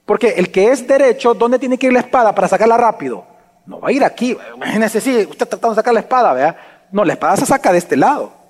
[0.05, 3.25] Porque el que es derecho, ¿dónde tiene que ir la espada para sacarla rápido?
[3.65, 4.37] No va a ir aquí.
[4.55, 6.87] Imagínese si usted tratando de sacar la espada.
[6.91, 8.40] No, la espada se saca de este lado.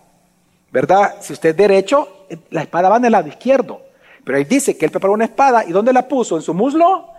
[0.72, 1.18] ¿Verdad?
[1.22, 3.82] Si usted es derecho, la espada va en el lado izquierdo.
[4.24, 6.36] Pero ahí dice que él preparó una espada y ¿dónde la puso?
[6.36, 7.10] En su muslo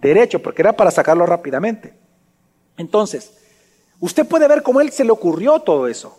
[0.00, 1.94] derecho, porque era para sacarlo rápidamente.
[2.76, 3.36] Entonces,
[3.98, 6.16] usted puede ver cómo él se le ocurrió todo eso.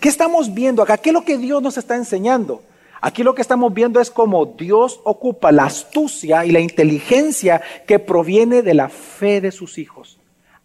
[0.00, 0.96] ¿Qué estamos viendo acá?
[0.98, 2.62] ¿Qué es lo que Dios nos está enseñando?
[3.00, 7.98] Aquí lo que estamos viendo es cómo Dios ocupa la astucia y la inteligencia que
[7.98, 10.18] proviene de la fe de sus hijos.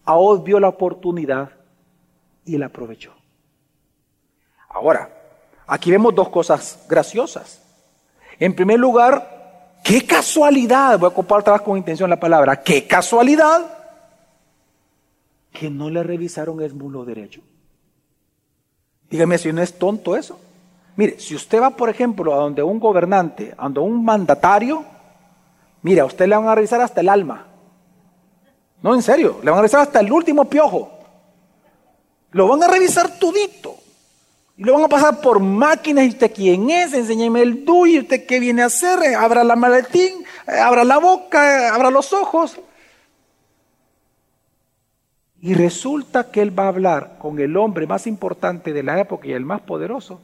[0.03, 1.51] Ahora vio la oportunidad
[2.45, 3.13] y la aprovechó.
[4.73, 5.09] Ahora,
[5.67, 7.62] aquí vemos dos cosas graciosas.
[8.39, 13.62] En primer lugar, qué casualidad, voy a vez con intención la palabra, qué casualidad
[15.51, 17.41] que no le revisaron el muslo derecho.
[19.09, 20.39] Dígame si no es tonto eso.
[20.95, 24.83] Mire, si usted va, por ejemplo, a donde un gobernante, a donde un mandatario,
[25.83, 27.47] mire, a usted le van a revisar hasta el alma.
[28.81, 30.91] No, en serio, le van a revisar hasta el último piojo.
[32.31, 33.72] Lo van a revisar tudito.
[34.63, 36.06] Y lo van a pasar por máquinas.
[36.06, 36.93] ¿Y usted quién es?
[36.93, 37.95] Enséñeme el DUI.
[37.95, 39.13] ¿Y usted qué viene a hacer?
[39.13, 42.58] Abra la maletín, abra la boca, abra los ojos.
[45.41, 49.28] Y resulta que él va a hablar con el hombre más importante de la época
[49.28, 50.21] y el más poderoso.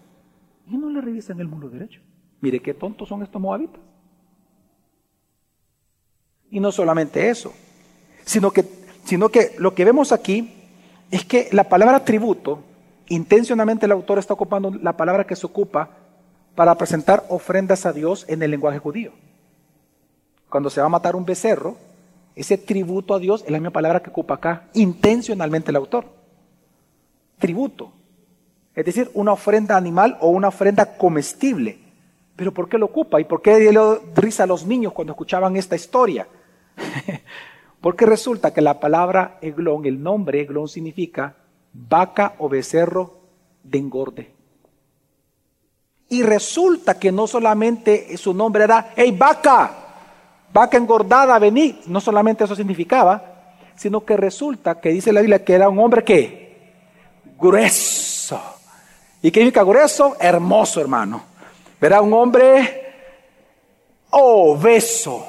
[0.70, 2.00] Y no le revisan el mundo derecho.
[2.40, 3.82] Mire qué tontos son estos moabitas.
[6.50, 7.54] Y no solamente eso,
[8.24, 8.64] sino que,
[9.04, 10.54] sino que lo que vemos aquí
[11.12, 12.64] es que la palabra tributo,
[13.10, 15.90] intencionalmente el autor está ocupando la palabra que se ocupa
[16.56, 19.12] para presentar ofrendas a Dios en el lenguaje judío.
[20.50, 21.78] Cuando se va a matar un becerro,
[22.36, 26.06] ese tributo a Dios es la misma palabra que ocupa acá, intencionalmente el autor.
[27.38, 27.92] Tributo.
[28.76, 31.80] Es decir, una ofrenda animal o una ofrenda comestible.
[32.36, 33.20] Pero ¿por qué lo ocupa?
[33.20, 33.80] ¿Y por qué le
[34.16, 36.28] risa a los niños cuando escuchaban esta historia?
[37.82, 41.36] Porque resulta que la palabra eglón, el nombre eglón significa
[41.74, 43.20] vaca o becerro
[43.64, 44.34] de engorde.
[46.10, 49.72] Y resulta que no solamente su nombre era, hey vaca,
[50.52, 51.82] vaca engordada, vení.
[51.86, 56.04] No solamente eso significaba, sino que resulta que dice la Biblia que era un hombre
[56.04, 56.50] que
[57.40, 58.42] grueso.
[59.22, 60.16] ¿Y qué significa grueso?
[60.20, 61.22] Hermoso, hermano.
[61.80, 62.94] Verá un hombre
[64.10, 65.26] obeso.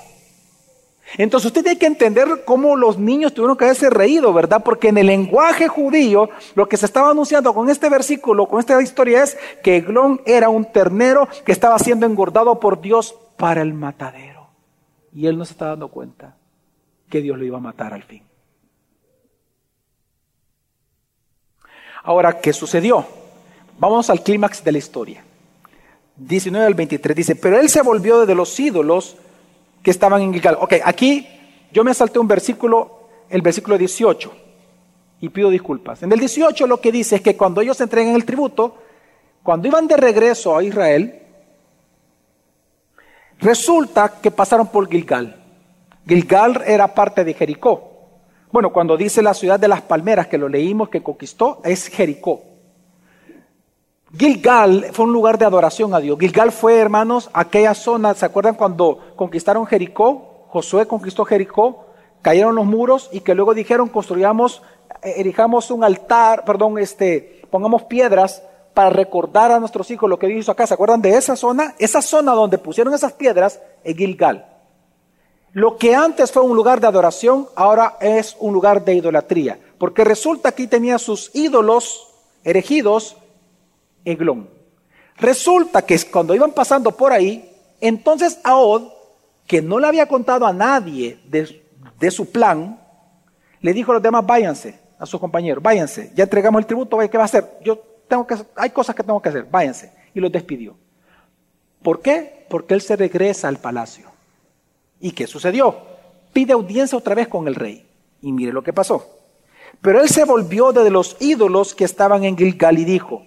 [1.19, 4.63] Entonces usted tiene que entender cómo los niños tuvieron que haberse reído, ¿verdad?
[4.65, 8.81] Porque en el lenguaje judío lo que se estaba anunciando con este versículo, con esta
[8.81, 13.75] historia es que Eglón era un ternero que estaba siendo engordado por Dios para el
[13.75, 14.49] matadero.
[15.13, 16.37] Y él no se está dando cuenta
[17.09, 18.23] que Dios lo iba a matar al fin.
[22.05, 23.05] Ahora, ¿qué sucedió?
[23.79, 25.25] Vamos al clímax de la historia.
[26.17, 29.17] 19 al 23 dice, pero él se volvió de los ídolos
[29.83, 30.59] que estaban en Gilgal.
[30.61, 31.27] Ok, aquí
[31.73, 34.33] yo me salté un versículo, el versículo 18,
[35.21, 36.03] y pido disculpas.
[36.03, 38.77] En el 18 lo que dice es que cuando ellos entregan el tributo,
[39.43, 41.23] cuando iban de regreso a Israel,
[43.39, 45.37] resulta que pasaron por Gilgal.
[46.07, 47.91] Gilgal era parte de Jericó.
[48.53, 52.50] Bueno, cuando dice la ciudad de las palmeras, que lo leímos, que conquistó, es Jericó.
[54.17, 56.19] Gilgal fue un lugar de adoración a Dios.
[56.19, 60.47] Gilgal fue, hermanos, aquella zona, ¿se acuerdan cuando conquistaron Jericó?
[60.49, 61.87] Josué conquistó Jericó,
[62.21, 64.63] cayeron los muros y que luego dijeron construyamos,
[65.03, 68.43] eh, erijamos un altar, perdón, este, pongamos piedras
[68.75, 70.67] para recordar a nuestros hijos lo que hizo acá.
[70.67, 71.77] ¿Se acuerdan de esa zona?
[71.79, 74.47] Esa zona donde pusieron esas piedras es Gilgal.
[75.53, 79.59] Lo que antes fue un lugar de adoración, ahora es un lugar de idolatría.
[79.79, 82.09] Porque resulta que tenía sus ídolos
[82.43, 83.17] erigidos
[84.05, 84.49] Eglón.
[85.17, 88.89] Resulta que cuando iban pasando por ahí, entonces Aod,
[89.47, 92.81] que no le había contado a nadie de, su plan,
[93.61, 97.19] le dijo a los demás, váyanse, a sus compañeros, váyanse, ya entregamos el tributo, ¿qué
[97.19, 97.59] va a hacer?
[97.63, 99.93] Yo tengo que, hay cosas que tengo que hacer, váyanse.
[100.15, 100.77] Y los despidió.
[101.83, 102.47] ¿Por qué?
[102.49, 104.11] Porque él se regresa al palacio.
[105.01, 105.77] ¿Y qué sucedió?
[106.33, 107.87] Pide audiencia otra vez con el rey.
[108.21, 109.07] Y mire lo que pasó.
[109.81, 113.25] Pero él se volvió de los ídolos que estaban en Gilgal y dijo,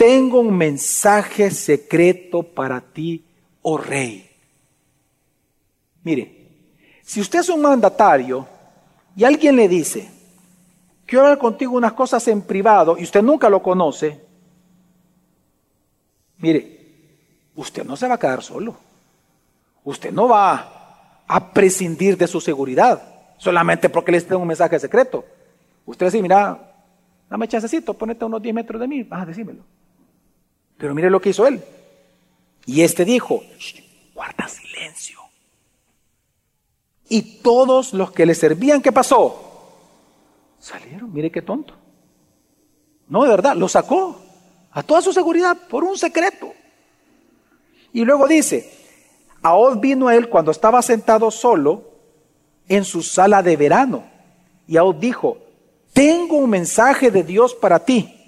[0.00, 3.22] tengo un mensaje secreto para ti,
[3.60, 4.30] oh rey.
[6.02, 6.48] Mire,
[7.02, 8.48] si usted es un mandatario
[9.14, 10.10] y alguien le dice,
[11.04, 14.18] quiero hablar contigo unas cosas en privado y usted nunca lo conoce,
[16.38, 16.78] mire,
[17.54, 18.74] usted no se va a quedar solo.
[19.84, 23.02] Usted no va a prescindir de su seguridad,
[23.36, 25.26] solamente porque les tengo un mensaje secreto.
[25.84, 26.58] Usted dice, mira,
[27.28, 29.62] dame chancecito, ponete a unos 10 metros de mí, decírmelo.
[30.80, 31.62] Pero mire lo que hizo él.
[32.64, 33.44] Y este dijo,
[34.14, 35.20] guarda silencio.
[37.08, 39.46] Y todos los que le servían, ¿qué pasó?
[40.58, 41.74] Salieron, mire qué tonto.
[43.08, 44.20] No, de verdad, lo sacó
[44.70, 46.52] a toda su seguridad por un secreto.
[47.92, 48.72] Y luego dice,
[49.42, 51.90] Ahod vino a él cuando estaba sentado solo
[52.68, 54.04] en su sala de verano.
[54.66, 55.38] Y Ahod dijo,
[55.92, 58.19] tengo un mensaje de Dios para ti.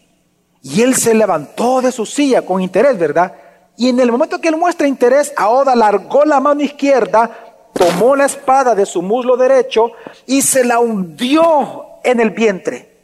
[0.63, 3.35] Y él se levantó de su silla con interés, ¿verdad?
[3.77, 7.31] Y en el momento que él muestra interés, Ahod alargó la mano izquierda,
[7.73, 9.93] tomó la espada de su muslo derecho
[10.27, 13.01] y se la hundió en el vientre.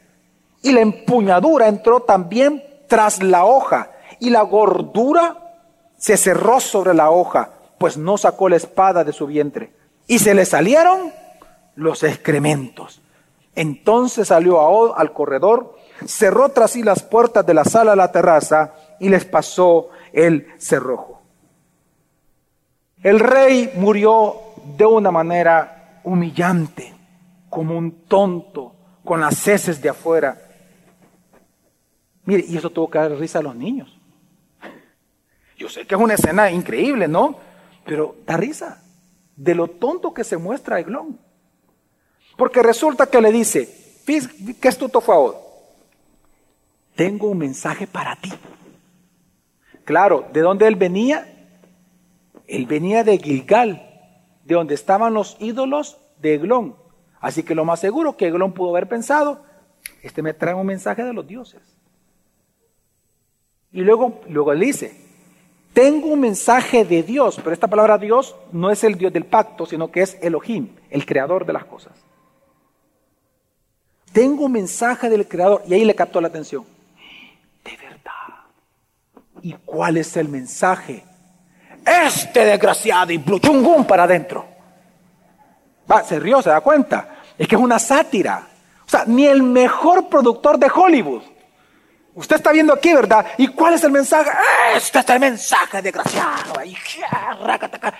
[0.61, 5.37] Y la empuñadura entró también tras la hoja y la gordura
[5.97, 9.73] se cerró sobre la hoja, pues no sacó la espada de su vientre.
[10.07, 11.13] Y se le salieron
[11.75, 13.01] los excrementos.
[13.55, 18.11] Entonces salió Ahod al corredor, cerró tras sí las puertas de la sala a la
[18.11, 21.21] terraza y les pasó el cerrojo.
[23.01, 24.35] El rey murió
[24.77, 26.93] de una manera humillante,
[27.49, 30.37] como un tonto, con las heces de afuera.
[32.25, 33.97] Mire, y eso tuvo que dar risa a los niños.
[35.57, 37.37] Yo sé que es una escena increíble, ¿no?
[37.85, 38.83] Pero da risa
[39.35, 41.19] de lo tonto que se muestra Eglón.
[42.37, 44.03] Porque resulta que le dice,
[44.61, 45.37] ¿qué astuto fue ahora?
[46.99, 48.29] Tengo un mensaje para ti.
[49.85, 51.47] Claro, ¿de dónde él venía?
[52.45, 53.89] Él venía de Gilgal,
[54.43, 56.75] de donde estaban los ídolos de Eglón.
[57.21, 59.45] Así que lo más seguro que Eglón pudo haber pensado,
[60.03, 61.61] este me trae un mensaje de los dioses.
[63.71, 64.99] Y luego, luego él dice,
[65.71, 69.65] tengo un mensaje de Dios, pero esta palabra Dios no es el Dios del pacto,
[69.65, 71.93] sino que es Elohim, el creador de las cosas.
[74.11, 76.65] Tengo un mensaje del creador y ahí le captó la atención.
[79.41, 81.03] ¿Y cuál es el mensaje?
[81.85, 84.45] Este desgraciado y pluchungún para adentro.
[85.89, 87.17] Va, se rió, se da cuenta.
[87.37, 88.47] Es que es una sátira.
[88.85, 91.23] O sea, ni el mejor productor de Hollywood
[92.19, 93.25] Usted está viendo aquí, ¿verdad?
[93.37, 94.29] ¿Y cuál es el mensaje?
[94.75, 96.65] Este es el mensaje, desgraciado.
[96.65, 96.75] Y,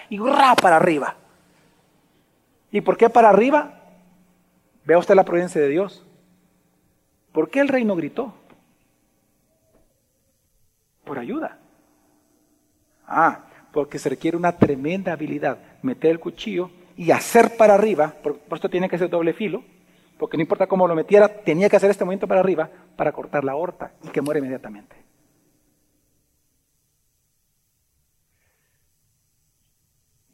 [0.10, 1.16] y ra para arriba.
[2.70, 3.80] ¿Y por qué para arriba?
[4.84, 6.04] Vea usted la providencia de Dios.
[7.32, 8.34] ¿Por qué el rey no gritó?
[11.10, 11.58] Por ayuda.
[13.08, 13.40] Ah,
[13.74, 15.58] porque se requiere una tremenda habilidad.
[15.82, 19.64] Meter el cuchillo y hacer para arriba, por, esto tiene que ser doble filo,
[20.20, 23.44] porque no importa cómo lo metiera, tenía que hacer este movimiento para arriba para cortar
[23.44, 24.98] la aorta y que muere inmediatamente.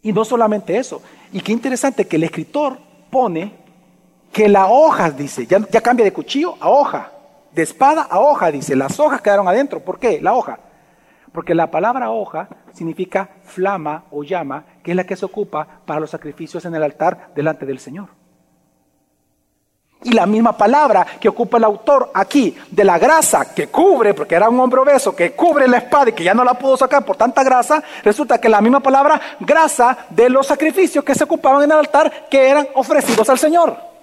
[0.02, 2.78] Y no solamente eso, y qué interesante que el escritor
[3.10, 3.54] pone
[4.34, 7.14] que la hoja, dice, ya cambia de cuchillo a hoja,
[7.56, 9.80] de espada a hoja, dice, las hojas quedaron adentro.
[9.80, 10.20] ¿Por qué?
[10.22, 10.60] La hoja.
[11.36, 16.00] Porque la palabra hoja significa flama o llama, que es la que se ocupa para
[16.00, 18.08] los sacrificios en el altar delante del Señor.
[20.02, 24.36] Y la misma palabra que ocupa el autor aquí, de la grasa que cubre, porque
[24.36, 27.04] era un hombre obeso, que cubre la espada y que ya no la pudo sacar
[27.04, 31.64] por tanta grasa, resulta que la misma palabra grasa de los sacrificios que se ocupaban
[31.64, 33.95] en el altar que eran ofrecidos al Señor.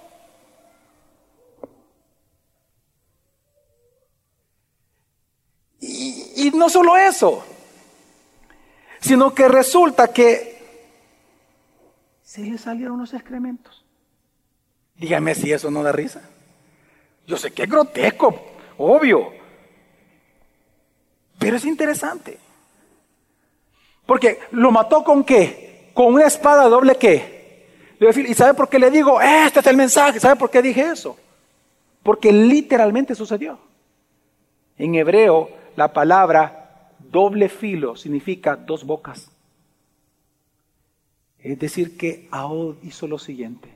[6.35, 7.43] Y, no solo eso,
[8.99, 10.53] sino que resulta que
[12.23, 13.85] se le salieron los excrementos.
[14.95, 16.21] Dígame si eso no da risa.
[17.25, 18.35] Yo sé que es grotesco,
[18.77, 19.31] obvio.
[21.39, 22.37] Pero es interesante.
[24.05, 25.91] Porque lo mató con qué?
[25.93, 27.33] Con una espada doble qué.
[27.99, 29.21] ¿Y sabe por qué le digo?
[29.21, 30.19] Este es el mensaje.
[30.19, 31.17] ¿Sabe por qué dije eso?
[32.01, 33.57] Porque literalmente sucedió.
[34.77, 39.31] En hebreo, la palabra doble filo significa dos bocas.
[41.39, 43.73] Es decir, que Ahod hizo lo siguiente.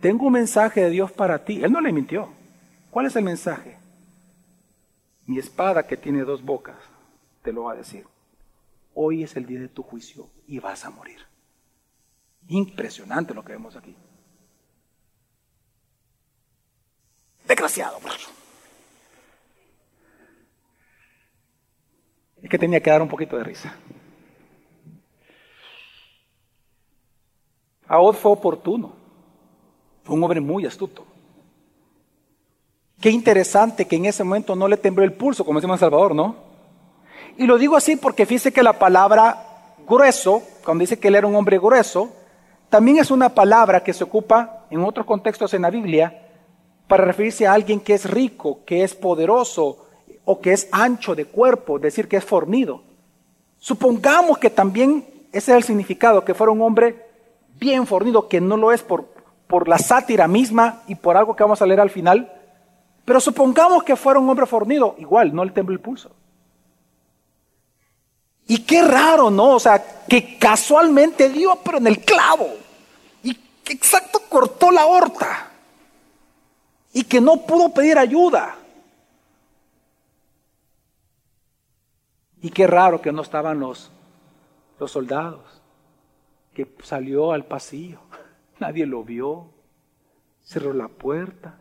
[0.00, 1.62] Tengo un mensaje de Dios para ti.
[1.64, 2.28] Él no le mintió.
[2.90, 3.76] ¿Cuál es el mensaje?
[5.26, 6.76] Mi espada que tiene dos bocas
[7.42, 8.06] te lo va a decir.
[8.94, 11.20] Hoy es el día de tu juicio y vas a morir.
[12.48, 13.94] Impresionante lo que vemos aquí.
[17.46, 17.98] Desgraciado.
[22.42, 23.74] Es que tenía que dar un poquito de risa.
[27.88, 28.92] Ahod fue oportuno.
[30.02, 31.04] Fue un hombre muy astuto.
[33.00, 36.14] Qué interesante que en ese momento no le tembló el pulso, como decimos en Salvador,
[36.14, 36.36] ¿no?
[37.36, 41.26] Y lo digo así porque fíjese que la palabra grueso, cuando dice que él era
[41.26, 42.12] un hombre grueso,
[42.68, 46.22] también es una palabra que se ocupa en otros contextos en la Biblia
[46.88, 49.85] para referirse a alguien que es rico, que es poderoso
[50.26, 52.82] o que es ancho de cuerpo, decir, que es fornido.
[53.58, 57.06] Supongamos que también ese es el significado, que fuera un hombre
[57.58, 59.06] bien fornido, que no lo es por,
[59.46, 62.30] por la sátira misma y por algo que vamos a leer al final,
[63.04, 66.10] pero supongamos que fuera un hombre fornido, igual, no le temble el pulso.
[68.48, 69.50] Y qué raro, ¿no?
[69.50, 72.48] O sea, que casualmente dio, pero en el clavo.
[73.22, 75.50] Y que exacto cortó la horta.
[76.92, 78.56] Y que no pudo pedir ayuda.
[82.40, 83.90] Y qué raro que no estaban los,
[84.78, 85.62] los soldados.
[86.54, 88.00] Que salió al pasillo.
[88.58, 89.50] Nadie lo vio.
[90.42, 91.58] Cerró la puerta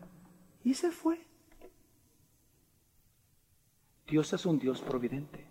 [0.64, 1.26] y se fue.
[4.08, 5.46] Dios es un Dios providente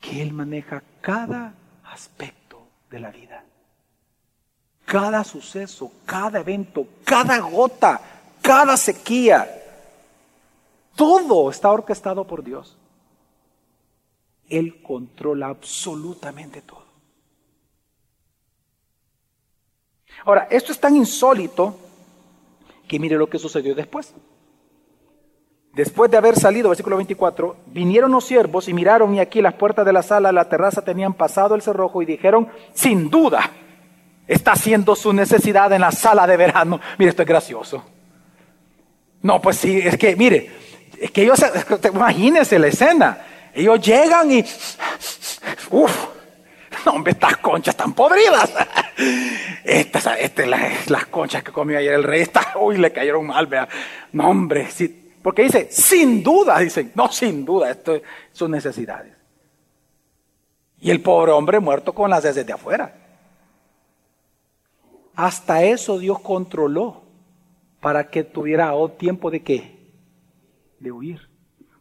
[0.00, 1.54] que Él maneja cada
[1.84, 3.44] aspecto de la vida.
[4.84, 8.00] Cada suceso, cada evento, cada gota,
[8.40, 9.46] cada sequía.
[10.94, 12.78] Todo está orquestado por Dios.
[14.48, 16.84] Él controla absolutamente todo.
[20.24, 21.78] Ahora, esto es tan insólito
[22.88, 24.14] que mire lo que sucedió después.
[25.72, 29.84] Después de haber salido, versículo 24, vinieron los siervos y miraron y aquí las puertas
[29.84, 33.50] de la sala, la terraza tenían pasado el cerrojo y dijeron, sin duda,
[34.26, 36.80] está haciendo su necesidad en la sala de verano.
[36.98, 37.84] Mire, esto es gracioso.
[39.20, 40.50] No, pues sí, es que, mire,
[40.98, 41.44] es que ellos,
[41.92, 43.18] imagínense la escena.
[43.56, 44.40] Ellos llegan y,
[45.70, 46.08] uff,
[46.84, 48.52] no, hombre, estas conchas están podridas.
[49.64, 50.46] Estas, estas
[50.88, 52.26] las, conchas que comió ayer el rey,
[52.60, 53.66] uy, le cayeron mal, vea.
[54.12, 54.68] No, hombre,
[55.22, 58.00] porque dice, sin duda, dicen, no, sin duda, esto
[58.30, 59.14] son necesidades.
[60.78, 62.94] Y el pobre hombre muerto con las heces de afuera.
[65.14, 67.02] Hasta eso Dios controló
[67.80, 69.90] para que tuviera tiempo de qué?
[70.78, 71.25] De huir.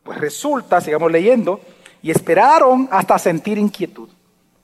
[0.06, 1.60] Pues resulta, sigamos leyendo,
[2.04, 4.08] y esperaron hasta sentir inquietud.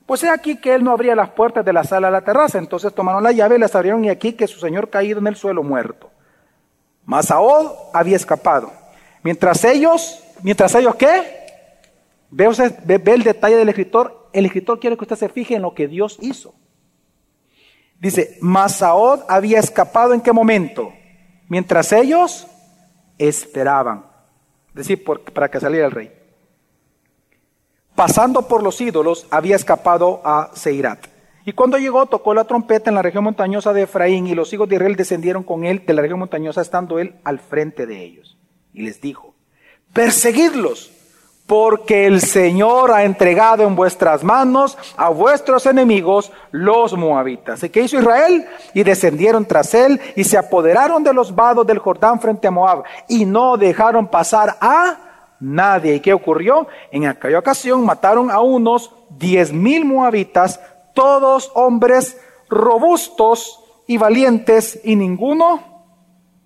[0.05, 2.59] Pues es aquí que él no abría las puertas de la sala a la terraza.
[2.59, 5.63] Entonces tomaron la llave las abrieron y aquí que su señor caído en el suelo
[5.63, 6.11] muerto.
[7.05, 8.71] Masaod había escapado.
[9.23, 11.23] Mientras ellos, mientras ellos qué?
[12.29, 12.47] Ve,
[12.99, 14.29] ve, el detalle del escritor.
[14.33, 16.53] El escritor quiere que usted se fije en lo que Dios hizo.
[17.99, 20.93] Dice, Masaod había escapado en qué momento?
[21.47, 22.45] Mientras ellos
[23.17, 24.10] esperaban.
[24.73, 25.03] Decir,
[25.33, 26.11] para que saliera el rey.
[27.95, 31.07] Pasando por los ídolos, había escapado a Seirat.
[31.45, 34.69] Y cuando llegó, tocó la trompeta en la región montañosa de Efraín, y los hijos
[34.69, 38.37] de Israel descendieron con él de la región montañosa, estando él al frente de ellos.
[38.73, 39.33] Y les dijo,
[39.93, 40.91] perseguidlos,
[41.51, 47.61] porque el Señor ha entregado en vuestras manos a vuestros enemigos, los moabitas.
[47.61, 48.45] ¿Y qué hizo Israel?
[48.73, 52.83] Y descendieron tras él y se apoderaron de los vados del Jordán frente a Moab
[53.09, 55.95] y no dejaron pasar a nadie.
[55.95, 56.69] ¿Y qué ocurrió?
[56.89, 60.57] En aquella ocasión mataron a unos diez mil moabitas
[60.93, 62.17] todos hombres
[62.49, 65.83] robustos y valientes, y ninguno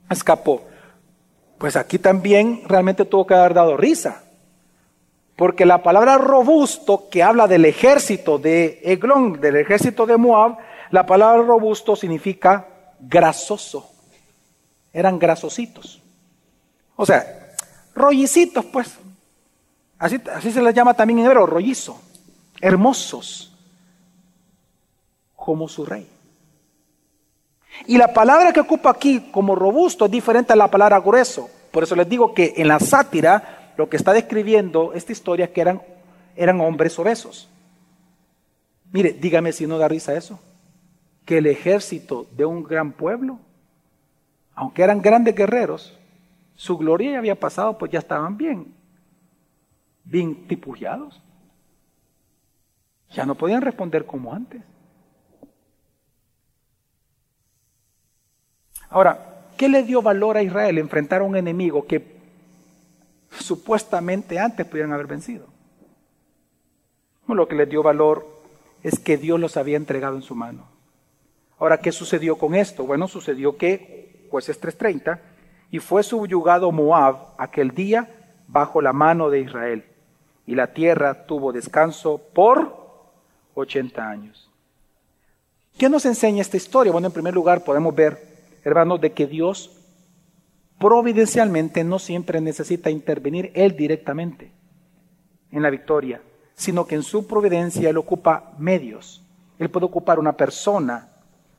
[0.09, 0.63] escapó.
[1.59, 4.23] Pues aquí también realmente tuvo que haber dado risa.
[5.35, 10.57] Porque la palabra robusto, que habla del ejército de Eglón, del ejército de Moab,
[10.91, 12.67] la palabra robusto significa
[12.99, 13.91] grasoso.
[14.93, 16.01] Eran grasositos.
[16.95, 17.53] O sea,
[17.93, 18.97] rollicitos, pues.
[19.99, 20.19] Así,
[20.51, 21.99] se les llama también en hebreo, rollizo.
[22.61, 23.51] Hermosos
[25.35, 26.09] como su rey.
[27.87, 31.49] Y la palabra que ocupa aquí como robusto es diferente a la palabra grueso.
[31.71, 35.61] Por eso les digo que en la sátira lo que está describiendo esta historia que
[35.61, 35.81] eran,
[36.35, 37.49] eran hombres obesos.
[38.91, 40.39] Mire, dígame si no da risa eso.
[41.25, 43.39] Que el ejército de un gran pueblo,
[44.53, 45.97] aunque eran grandes guerreros,
[46.55, 48.73] su gloria ya había pasado, pues ya estaban bien,
[50.03, 51.21] bien tipullados.
[53.11, 54.61] Ya no podían responder como antes.
[58.89, 62.14] Ahora, ¿qué le dio valor a Israel enfrentar a un enemigo que
[63.39, 65.47] supuestamente antes pudieran haber vencido?
[67.27, 68.25] lo que le dio valor
[68.83, 70.67] es que Dios los había entregado en su mano.
[71.57, 72.85] Ahora, ¿qué sucedió con esto?
[72.85, 75.19] Bueno, sucedió que, jueces 3.30,
[75.71, 79.85] y fue subyugado Moab aquel día bajo la mano de Israel,
[80.45, 82.85] y la tierra tuvo descanso por
[83.55, 84.49] 80 años.
[85.77, 86.91] ¿Qué nos enseña esta historia?
[86.91, 89.74] Bueno, en primer lugar podemos ver hermanos, de que Dios
[90.79, 94.51] providencialmente no siempre necesita intervenir Él directamente
[95.51, 96.21] en la victoria,
[96.53, 99.23] sino que en su providencia Él ocupa medios.
[99.57, 101.09] Él puede ocupar una persona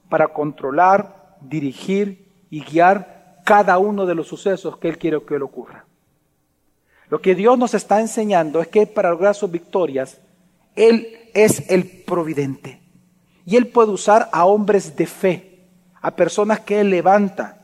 [0.09, 5.45] para controlar, dirigir y guiar cada uno de los sucesos que Él quiere que le
[5.45, 5.85] ocurra.
[7.09, 10.21] Lo que Dios nos está enseñando es que para lograr sus victorias,
[10.75, 12.81] Él es el providente.
[13.45, 15.69] Y Él puede usar a hombres de fe,
[16.03, 17.55] a personas que Él levanta,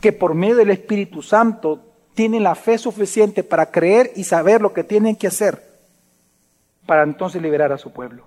[0.00, 1.80] que por medio del Espíritu Santo
[2.14, 5.62] tienen la fe suficiente para creer y saber lo que tienen que hacer
[6.86, 8.24] para entonces liberar a su pueblo.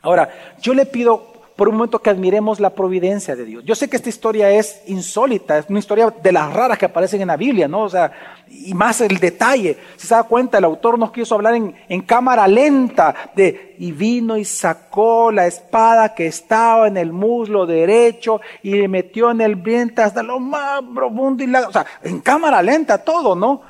[0.00, 1.31] Ahora, yo le pido
[1.62, 3.62] por un momento que admiremos la providencia de Dios.
[3.64, 7.20] Yo sé que esta historia es insólita, es una historia de las raras que aparecen
[7.20, 7.82] en la Biblia, ¿no?
[7.82, 8.10] O sea,
[8.48, 9.78] y más el detalle.
[9.96, 14.36] Si se da cuenta, el autor nos quiso hablar en, cámara lenta de, y vino
[14.36, 19.54] y sacó la espada que estaba en el muslo derecho y le metió en el
[19.54, 23.62] vientre hasta lo más profundo y la, o sea, en cámara lenta todo, ¿no?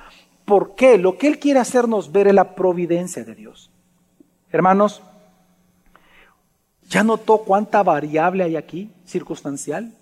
[0.47, 0.97] ¿Por qué?
[0.97, 3.71] Lo que él quiere hacernos ver es la providencia de Dios.
[4.51, 5.03] Hermanos,
[6.93, 9.95] ¿Ya notó cuánta variable hay aquí, circunstancial?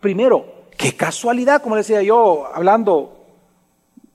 [0.00, 3.24] Primero, qué casualidad, como decía yo, hablando,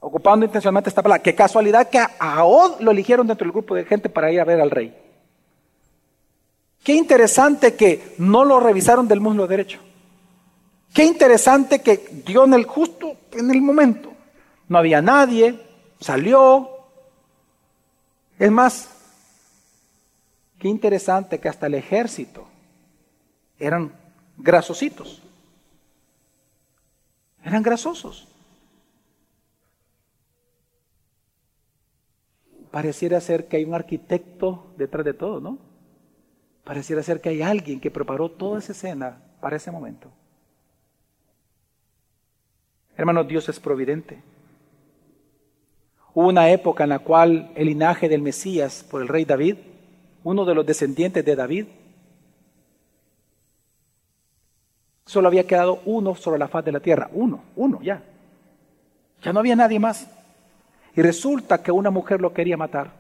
[0.02, 3.86] ocupando intencionalmente esta palabra, qué casualidad que a Od lo eligieron dentro del grupo de
[3.86, 4.94] gente para ir a ver al rey.
[6.84, 9.80] Qué interesante que no lo revisaron del muslo derecho.
[10.94, 14.12] Qué interesante que dio en el justo, en el momento.
[14.68, 15.58] No había nadie,
[16.02, 16.72] salió.
[18.38, 18.99] Es más,
[20.60, 22.46] Qué interesante que hasta el ejército
[23.58, 23.94] eran
[24.38, 25.22] grasositos.
[27.44, 28.28] Eran grasosos.
[32.72, 35.58] Pareciera ser que hay un arquitecto detrás de todo, ¿no?
[36.66, 40.12] Pareciera ser que hay alguien que preparó toda esa escena para ese momento.
[42.98, 44.22] Hermanos, Dios es providente.
[46.14, 49.56] Hubo una época en la cual el linaje del Mesías por el rey David
[50.24, 51.66] uno de los descendientes de David,
[55.06, 58.04] solo había quedado uno sobre la faz de la tierra, uno, uno ya.
[59.24, 60.10] Ya no había nadie más.
[60.96, 62.94] Y resulta que una mujer lo quería matar.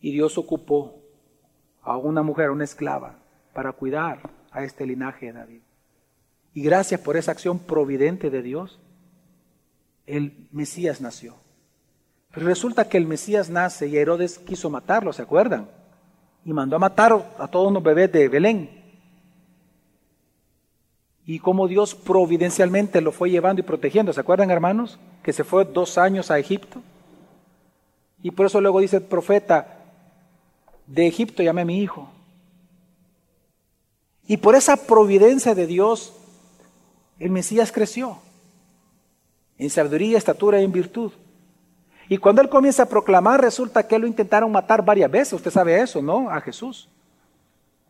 [0.00, 1.02] Y Dios ocupó
[1.82, 3.18] a una mujer, una esclava,
[3.52, 5.60] para cuidar a este linaje de David.
[6.54, 8.80] Y gracias por esa acción providente de Dios,
[10.06, 11.36] el Mesías nació.
[12.32, 15.68] Resulta que el Mesías nace y Herodes quiso matarlo, ¿se acuerdan?
[16.44, 18.70] Y mandó a matar a todos los bebés de Belén.
[21.24, 24.12] Y cómo Dios providencialmente lo fue llevando y protegiendo.
[24.12, 24.98] ¿Se acuerdan, hermanos?
[25.22, 26.80] Que se fue dos años a Egipto.
[28.22, 29.78] Y por eso luego dice el profeta,
[30.86, 32.10] de Egipto llamé a mi hijo.
[34.26, 36.14] Y por esa providencia de Dios,
[37.18, 38.18] el Mesías creció
[39.58, 41.12] en sabiduría, estatura y en virtud.
[42.08, 45.34] Y cuando él comienza a proclamar, resulta que lo intentaron matar varias veces.
[45.34, 46.30] Usted sabe eso, ¿no?
[46.30, 46.88] A Jesús.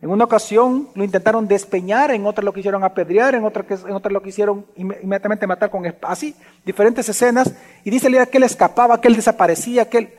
[0.00, 4.12] En una ocasión lo intentaron despeñar, en otra lo quisieron apedrear, en otra, en otra
[4.12, 7.52] lo quisieron inmediatamente matar con así, diferentes escenas.
[7.84, 10.12] Y dice que él escapaba, que él desaparecía, que él...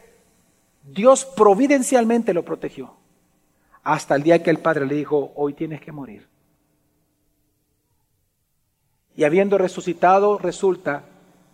[0.84, 2.94] Dios providencialmente lo protegió.
[3.84, 6.28] Hasta el día que el Padre le dijo, hoy tienes que morir.
[9.16, 11.04] Y habiendo resucitado, resulta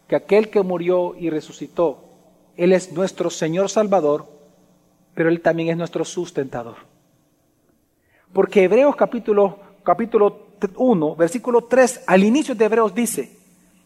[0.07, 2.04] que aquel que murió y resucitó
[2.57, 4.27] él es nuestro Señor Salvador,
[5.13, 6.75] pero Él también es nuestro sustentador.
[8.33, 13.31] Porque Hebreos capítulo, capítulo 1, versículo 3, al inicio de Hebreos dice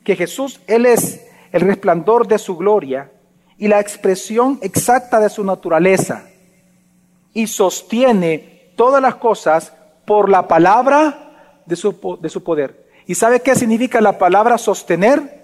[0.03, 3.11] que Jesús, Él es el resplandor de su gloria
[3.57, 6.29] y la expresión exacta de su naturaleza
[7.33, 9.73] y sostiene todas las cosas
[10.05, 12.87] por la palabra de su, de su poder.
[13.05, 15.38] ¿Y sabe qué significa la palabra sostener?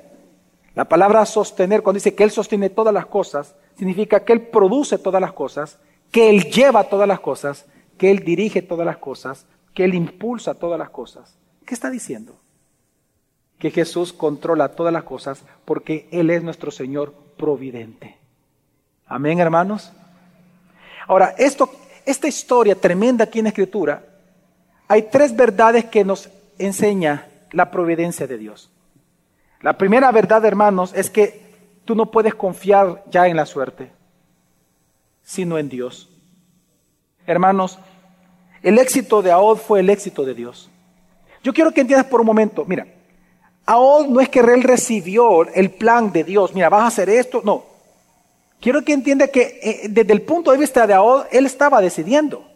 [0.75, 4.97] La palabra sostener, cuando dice que Él sostiene todas las cosas, significa que Él produce
[4.97, 5.79] todas las cosas,
[6.11, 7.65] que Él lleva todas las cosas,
[7.97, 11.37] que Él dirige todas las cosas, que Él impulsa todas las cosas.
[11.65, 12.35] ¿Qué está diciendo?
[13.57, 18.17] Que Jesús controla todas las cosas porque Él es nuestro Señor providente.
[19.07, 19.93] Amén, hermanos.
[21.07, 21.69] Ahora, esto,
[22.05, 24.03] esta historia tremenda aquí en Escritura,
[24.87, 28.71] hay tres verdades que nos enseña la providencia de Dios.
[29.65, 31.41] La primera verdad, hermanos, es que
[31.85, 33.91] tú no puedes confiar ya en la suerte,
[35.23, 36.07] sino en Dios.
[37.25, 37.79] Hermanos,
[38.61, 40.69] el éxito de Ahod fue el éxito de Dios.
[41.41, 42.85] Yo quiero que entiendas por un momento, mira,
[43.65, 47.41] Ahod no es que él recibió el plan de Dios, mira, vas a hacer esto,
[47.43, 47.65] no.
[48.61, 52.47] Quiero que entienda que eh, desde el punto de vista de Ahod, él estaba decidiendo.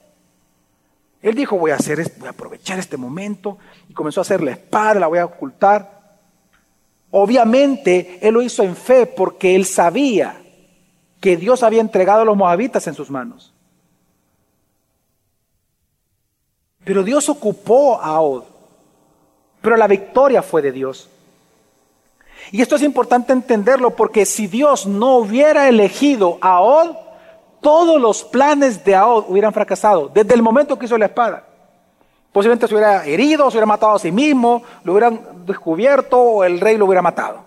[1.24, 3.58] Él dijo, voy a hacer, voy a aprovechar este momento
[3.88, 5.99] y comenzó a hacer la espada, la voy a ocultar.
[7.12, 10.42] Obviamente él lo hizo en fe porque él sabía
[11.20, 13.54] que Dios había entregado a los moabitas en sus manos.
[16.84, 18.44] Pero Dios ocupó a Od.
[19.62, 21.10] Pero la victoria fue de Dios.
[22.52, 26.96] Y esto es importante entenderlo porque si Dios no hubiera elegido a Od,
[27.62, 31.44] todos los planes de Ahod hubieran fracasado desde el momento que hizo la espada.
[32.32, 36.60] Posiblemente se hubiera herido, se hubiera matado a sí mismo, lo hubieran descubierto o el
[36.60, 37.46] rey lo hubiera matado.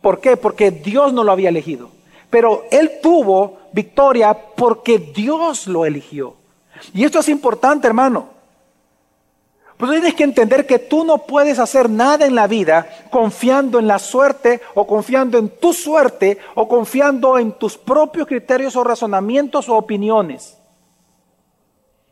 [0.00, 0.36] ¿Por qué?
[0.36, 1.90] Porque Dios no lo había elegido.
[2.28, 6.34] Pero él tuvo victoria porque Dios lo eligió.
[6.92, 8.30] Y esto es importante, hermano.
[9.76, 13.88] Pues tienes que entender que tú no puedes hacer nada en la vida confiando en
[13.88, 19.68] la suerte o confiando en tu suerte o confiando en tus propios criterios o razonamientos
[19.68, 20.56] o opiniones.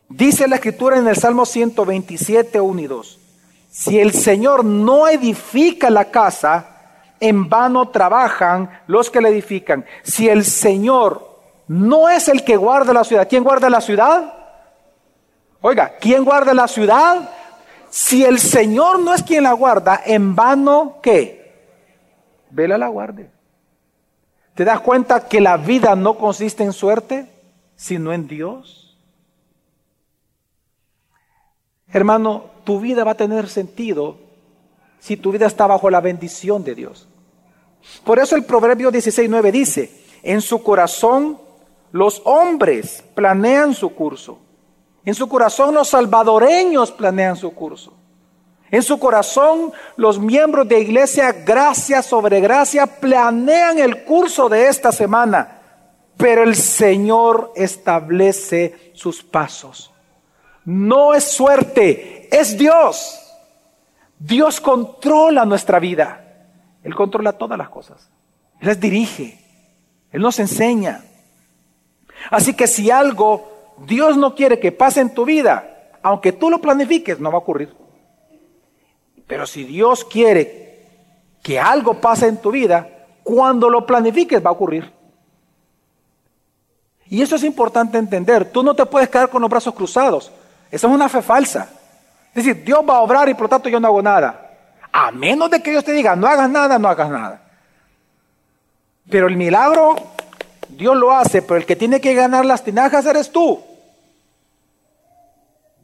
[0.09, 3.20] Dice la escritura en el Salmo 127, 1 y 2.
[3.71, 6.65] Si el Señor no edifica la casa,
[7.21, 9.85] en vano trabajan los que la edifican.
[10.03, 14.33] Si el Señor no es el que guarda la ciudad, ¿quién guarda la ciudad?
[15.61, 17.29] Oiga, ¿quién guarda la ciudad?
[17.89, 21.55] Si el Señor no es quien la guarda, en vano, ¿qué?
[22.49, 23.31] Vela la guarde.
[24.53, 27.31] ¿Te das cuenta que la vida no consiste en suerte,
[27.77, 28.97] sino en Dios?
[31.87, 34.17] Hermano, tu vida va a tener sentido
[34.99, 37.07] si tu vida está bajo la bendición de Dios.
[38.03, 39.91] Por eso el Proverbio 16.9 dice,
[40.23, 41.39] en su corazón
[41.91, 44.39] los hombres planean su curso
[45.05, 47.93] en su corazón los salvadoreños planean su curso.
[48.69, 54.91] En su corazón los miembros de iglesia gracia sobre gracia planean el curso de esta
[54.91, 55.59] semana.
[56.17, 59.90] Pero el Señor establece sus pasos.
[60.65, 63.19] No es suerte, es Dios.
[64.19, 66.23] Dios controla nuestra vida.
[66.83, 68.09] Él controla todas las cosas.
[68.59, 69.39] Él las dirige.
[70.11, 71.03] Él nos enseña.
[72.29, 73.49] Así que si algo
[73.85, 77.41] Dios no quiere que pase en tu vida, aunque tú lo planifiques, no va a
[77.41, 77.73] ocurrir.
[79.25, 80.87] Pero si Dios quiere
[81.41, 82.87] que algo pase en tu vida,
[83.23, 84.91] cuando lo planifiques va a ocurrir.
[87.07, 88.51] Y eso es importante entender.
[88.51, 90.31] Tú no te puedes quedar con los brazos cruzados.
[90.71, 91.67] Eso es una fe falsa.
[92.33, 94.49] Es decir, Dios va a obrar y por lo tanto yo no hago nada.
[94.91, 97.41] A menos de que Dios te diga, no hagas nada, no hagas nada.
[99.09, 99.95] Pero el milagro,
[100.69, 103.61] Dios lo hace, pero el que tiene que ganar las tinajas eres tú.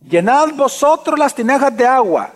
[0.07, 2.29] Llenad vosotros las tinajas de agua.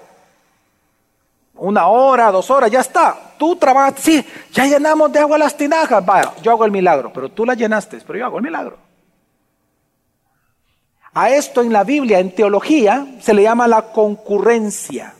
[1.56, 3.16] Una hora, dos horas, ya está.
[3.38, 6.06] Tú trabajas, sí, ya llenamos de agua las tinajas.
[6.06, 8.91] Vaya, yo hago el milagro, pero tú las llenaste, pero yo hago el milagro.
[11.14, 15.14] A esto en la Biblia, en teología, se le llama la concurrencia.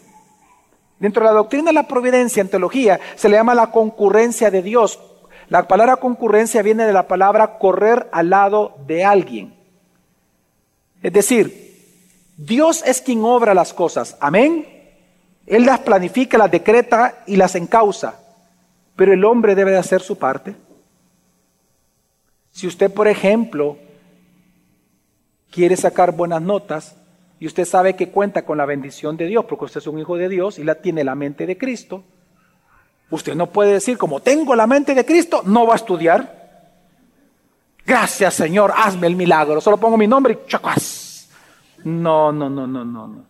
[1.00, 4.62] Dentro de la doctrina de la providencia, en teología, se le llama la concurrencia de
[4.62, 5.00] Dios.
[5.50, 9.54] La palabra concurrencia viene de la palabra correr al lado de alguien.
[11.04, 11.72] Es decir,
[12.38, 14.16] Dios es quien obra las cosas.
[14.22, 14.66] Amén.
[15.46, 18.20] Él las planifica, las decreta y las encausa.
[18.96, 20.56] Pero el hombre debe de hacer su parte.
[22.52, 23.78] Si usted, por ejemplo,
[25.52, 26.96] quiere sacar buenas notas
[27.40, 30.16] y usted sabe que cuenta con la bendición de Dios, porque usted es un hijo
[30.16, 32.04] de Dios y la tiene la mente de Cristo,
[33.10, 36.40] usted no puede decir, como tengo la mente de Cristo, no va a estudiar.
[37.86, 39.60] Gracias, Señor, hazme el milagro.
[39.60, 41.28] Solo pongo mi nombre y chacas.
[41.84, 43.26] No, no, no, no, no, no.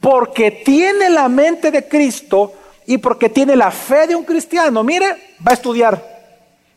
[0.00, 2.52] Porque tiene la mente de Cristo
[2.86, 6.02] y porque tiene la fe de un cristiano, mire, va a estudiar.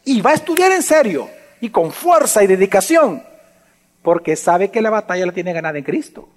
[0.05, 1.29] Y va a estudiar en serio
[1.59, 3.23] y con fuerza y dedicación.
[4.07, 6.29] Porque sabe que la batalla la tiene ganada en Cristo.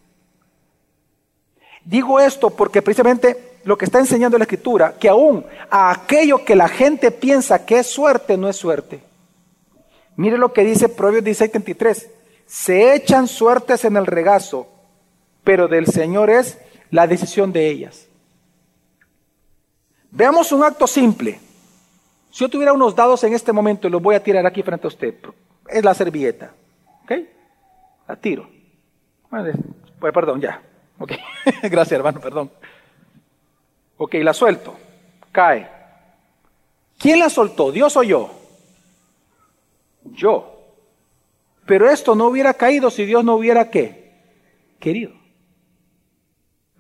[1.84, 6.56] Digo esto porque precisamente lo que está enseñando la Escritura, que aún a aquello que
[6.56, 9.00] la gente piensa que es suerte, no es suerte.
[10.16, 12.08] Mire lo que dice Proverbios 16:33
[12.44, 14.66] se echan suertes en el regazo,
[15.44, 16.58] pero del Señor es
[16.90, 18.08] la decisión de ellas.
[20.10, 21.38] Veamos un acto simple.
[22.32, 24.88] Si yo tuviera unos dados en este momento los voy a tirar aquí frente a
[24.88, 25.14] usted,
[25.68, 26.52] es la servilleta.
[27.04, 27.12] ¿Ok?
[28.10, 28.50] La tiro.
[29.30, 29.56] Bueno,
[30.00, 30.60] pues, perdón, ya.
[30.98, 31.12] Ok.
[31.62, 32.50] Gracias, hermano, perdón.
[33.98, 34.76] Ok, la suelto.
[35.30, 35.70] Cae.
[36.98, 37.70] ¿Quién la soltó?
[37.70, 38.32] ¿Dios o yo?
[40.06, 40.74] Yo.
[41.66, 44.10] Pero esto no hubiera caído si Dios no hubiera qué?
[44.80, 45.12] Querido.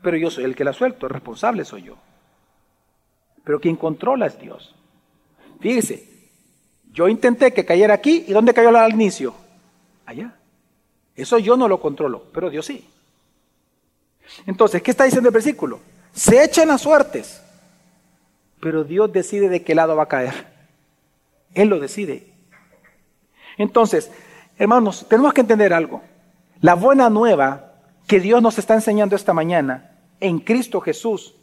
[0.02, 1.96] Pero yo soy el que la suelto, el responsable soy yo.
[3.44, 4.74] Pero quien controla es Dios.
[5.60, 6.08] Fíjese,
[6.90, 9.32] yo intenté que cayera aquí y ¿dónde cayó al inicio?
[10.06, 10.39] Allá.
[11.22, 12.88] Eso yo no lo controlo, pero Dios sí.
[14.46, 15.80] Entonces, ¿qué está diciendo el versículo?
[16.12, 17.42] Se echan las suertes,
[18.60, 20.46] pero Dios decide de qué lado va a caer.
[21.54, 22.26] Él lo decide.
[23.58, 24.10] Entonces,
[24.60, 26.02] Hermanos, tenemos que entender algo.
[26.60, 27.72] La buena nueva
[28.06, 31.34] que Dios nos está enseñando esta mañana en Cristo Jesús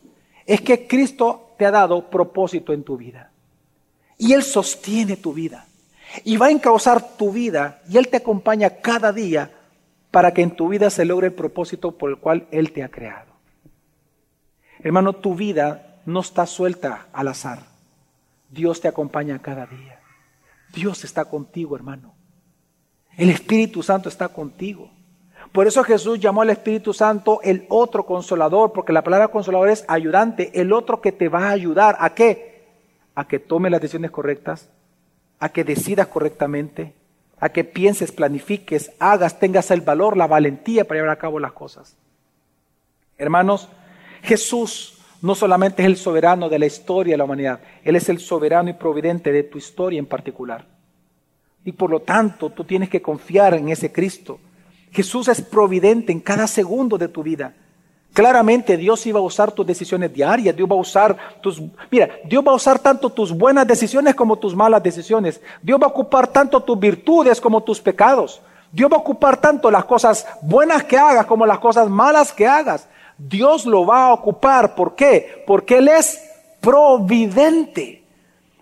[0.45, 3.32] es que Cristo te ha dado propósito en tu vida.
[4.19, 5.65] Y Él sostiene tu vida.
[6.25, 9.49] Y va a encauzar tu vida y Él te acompaña cada día
[10.12, 12.89] para que en tu vida se logre el propósito por el cual Él te ha
[12.89, 13.34] creado.
[14.80, 17.60] Hermano, tu vida no está suelta al azar.
[18.49, 19.99] Dios te acompaña cada día.
[20.74, 22.14] Dios está contigo, hermano.
[23.18, 24.91] El Espíritu Santo está contigo.
[25.51, 29.86] Por eso Jesús llamó al Espíritu Santo el otro consolador, porque la palabra consolador es
[29.88, 31.97] ayudante, el otro que te va a ayudar.
[31.99, 32.68] ¿A qué?
[33.16, 34.70] A que tome las decisiones correctas,
[35.39, 36.93] a que decidas correctamente,
[37.39, 41.51] a que pienses, planifiques, hagas, tengas el valor, la valentía para llevar a cabo las
[41.51, 41.95] cosas.
[43.17, 43.69] Hermanos,
[44.23, 48.19] Jesús no solamente es el soberano de la historia de la humanidad, Él es el
[48.19, 50.65] soberano y providente de tu historia en particular.
[51.65, 54.39] Y por lo tanto, tú tienes que confiar en ese Cristo.
[54.91, 57.53] Jesús es providente en cada segundo de tu vida.
[58.14, 61.62] Claramente Dios iba a usar tus decisiones diarias, Dios va a usar tus...
[61.91, 65.39] Mira, Dios va a usar tanto tus buenas decisiones como tus malas decisiones.
[65.62, 68.41] Dios va a ocupar tanto tus virtudes como tus pecados.
[68.72, 72.47] Dios va a ocupar tanto las cosas buenas que hagas como las cosas malas que
[72.47, 72.88] hagas.
[73.18, 74.76] Dios lo va a ocupar.
[74.76, 75.43] ¿Por qué?
[75.45, 76.22] Porque Él es
[76.60, 78.03] providente.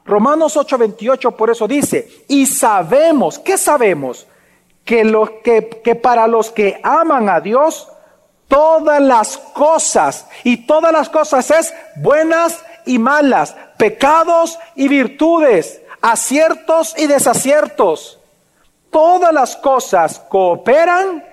[0.06, 4.28] Romanos 8:28 por eso dice, y sabemos, ¿qué sabemos?
[4.84, 7.88] Que, lo, que, que para los que aman a Dios,
[8.48, 16.94] todas las cosas, y todas las cosas es buenas y malas, pecados y virtudes, aciertos
[16.98, 18.20] y desaciertos.
[18.90, 21.24] Todas las cosas cooperan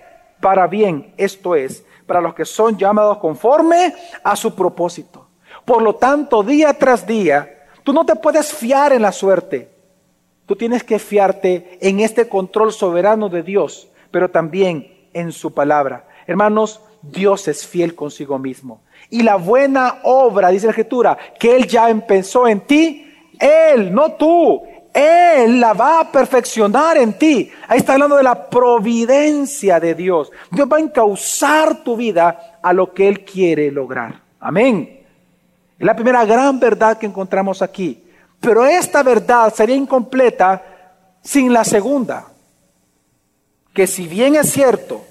[0.40, 3.94] para bien, esto es, para los que son llamados conforme
[4.24, 5.28] a su propósito.
[5.64, 9.70] Por lo tanto, día tras día, tú no te puedes fiar en la suerte.
[10.46, 16.08] Tú tienes que fiarte en este control soberano de Dios, pero también en su palabra.
[16.26, 18.82] Hermanos, Dios es fiel consigo mismo.
[19.10, 23.06] Y la buena obra, dice la Escritura, que Él ya empezó en ti,
[23.38, 24.62] Él, no tú,
[24.94, 27.50] Él la va a perfeccionar en ti.
[27.68, 30.30] Ahí está hablando de la providencia de Dios.
[30.50, 34.20] Dios va a encauzar tu vida a lo que Él quiere lograr.
[34.38, 35.00] Amén.
[35.78, 38.04] Es la primera gran verdad que encontramos aquí.
[38.40, 40.62] Pero esta verdad sería incompleta
[41.22, 42.26] sin la segunda.
[43.74, 45.04] Que si bien es cierto,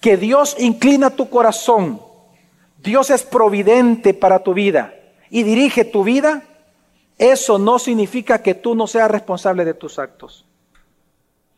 [0.00, 2.00] que Dios inclina tu corazón,
[2.82, 4.94] Dios es providente para tu vida
[5.28, 6.42] y dirige tu vida,
[7.18, 10.46] eso no significa que tú no seas responsable de tus actos.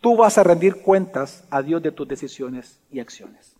[0.00, 3.54] Tú vas a rendir cuentas a Dios de tus decisiones y acciones.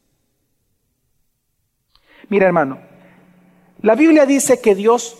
[2.29, 2.81] Mira hermano,
[3.81, 5.17] la Biblia dice que Dios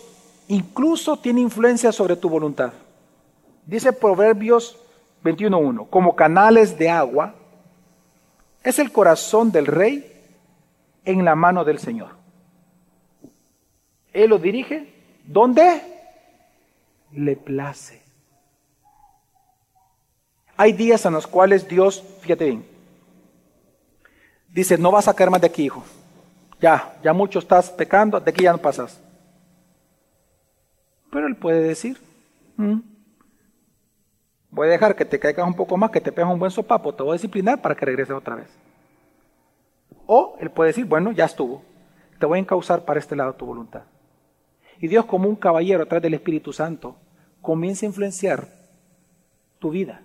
[0.49, 2.73] incluso tiene influencia sobre tu voluntad.
[3.65, 4.77] Dice Proverbios
[5.23, 7.35] 21.1, como canales de agua
[8.63, 10.09] es el corazón del rey
[11.05, 12.11] en la mano del Señor.
[14.13, 14.93] Él lo dirige
[15.25, 15.81] donde
[17.11, 18.01] le place.
[20.55, 22.65] Hay días en los cuales Dios, fíjate bien,
[24.49, 25.83] dice, no vas a sacar más de aquí, hijo.
[26.61, 29.01] Ya, ya mucho estás pecando, de aquí ya no pasas.
[31.11, 31.97] Pero Él puede decir,
[32.55, 32.79] mm,
[34.53, 36.93] Voy a dejar que te caigas un poco más, que te pegas un buen sopapo,
[36.93, 38.47] te voy a disciplinar para que regreses otra vez.
[40.05, 41.63] O él puede decir, bueno, ya estuvo,
[42.19, 43.81] te voy a encauzar para este lado tu voluntad.
[44.79, 46.95] Y Dios como un caballero a través del Espíritu Santo
[47.41, 48.47] comienza a influenciar
[49.57, 50.03] tu vida.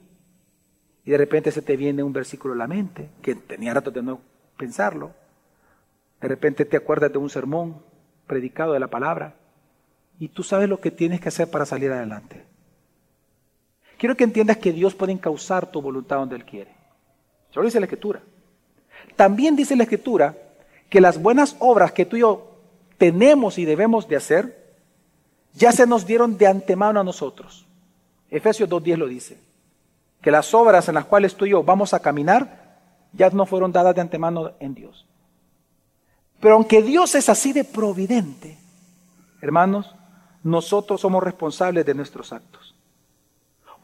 [1.04, 4.02] Y de repente se te viene un versículo a la mente, que tenía rato de
[4.02, 4.18] no
[4.56, 5.10] pensarlo.
[6.22, 7.82] De repente te acuerdas de un sermón
[8.26, 9.34] predicado de la palabra
[10.18, 12.47] y tú sabes lo que tienes que hacer para salir adelante.
[13.98, 16.70] Quiero que entiendas que Dios puede encauzar tu voluntad donde Él quiere.
[17.50, 18.22] Eso lo dice la Escritura.
[19.16, 20.36] También dice la Escritura
[20.88, 22.58] que las buenas obras que tú y yo
[22.96, 24.76] tenemos y debemos de hacer,
[25.54, 27.66] ya se nos dieron de antemano a nosotros.
[28.30, 29.38] Efesios 2.10 lo dice.
[30.22, 32.78] Que las obras en las cuales tú y yo vamos a caminar,
[33.12, 35.06] ya no fueron dadas de antemano en Dios.
[36.40, 38.58] Pero aunque Dios es así de providente,
[39.40, 39.92] hermanos,
[40.44, 42.67] nosotros somos responsables de nuestros actos.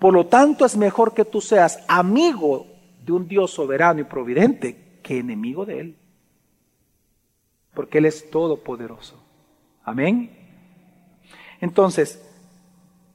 [0.05, 2.67] Por lo tanto, es mejor que tú seas amigo
[3.07, 5.97] de un Dios soberano y providente que enemigo de Él.
[7.73, 9.19] Porque Él es todopoderoso.
[9.83, 10.31] Amén.
[11.59, 12.23] Entonces,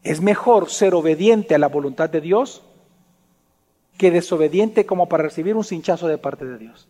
[0.02, 2.64] es mejor ser obediente a la voluntad de Dios
[4.00, 6.88] que desobediente como para recibir un cinchazo de parte de Dios.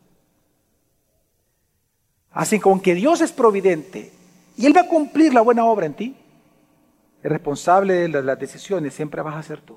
[2.32, 4.14] Así como que Dios es providente
[4.56, 6.16] y Él va a cumplir la buena obra en ti,
[7.22, 9.76] el responsable de las decisiones siempre vas a ser tú.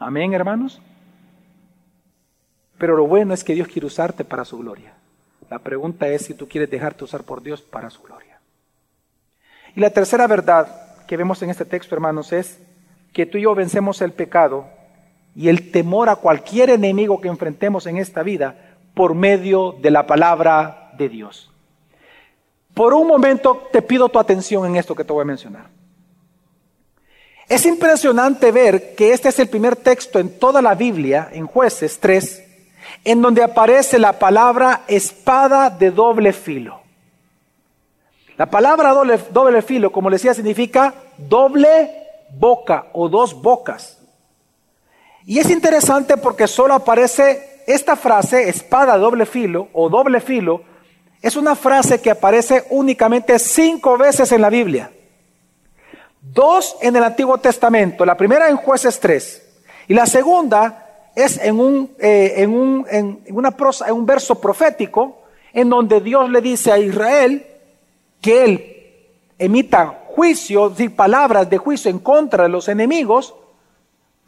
[0.00, 0.80] Amén, hermanos.
[2.78, 4.94] Pero lo bueno es que Dios quiere usarte para su gloria.
[5.50, 8.40] La pregunta es si tú quieres dejarte usar por Dios para su gloria.
[9.76, 12.58] Y la tercera verdad que vemos en este texto, hermanos, es
[13.12, 14.66] que tú y yo vencemos el pecado
[15.36, 20.06] y el temor a cualquier enemigo que enfrentemos en esta vida por medio de la
[20.06, 21.52] palabra de Dios.
[22.72, 25.79] Por un momento te pido tu atención en esto que te voy a mencionar.
[27.50, 31.98] Es impresionante ver que este es el primer texto en toda la Biblia, en jueces
[31.98, 32.44] 3,
[33.04, 36.80] en donde aparece la palabra espada de doble filo.
[38.36, 41.90] La palabra doble, filo, como le decía, significa doble
[42.38, 43.98] boca o dos bocas.
[45.26, 50.62] Y es interesante porque solo aparece esta frase, espada doble filo o doble filo,
[51.20, 54.92] es una frase que aparece únicamente cinco veces en la Biblia.
[56.20, 59.42] Dos en el Antiguo Testamento, la primera en jueces 3
[59.88, 64.40] y la segunda es en un, eh, en un, en una prosa, en un verso
[64.40, 67.46] profético en donde Dios le dice a Israel
[68.20, 68.76] que él
[69.38, 73.34] emita juicio, es decir, palabras de juicio en contra de los enemigos,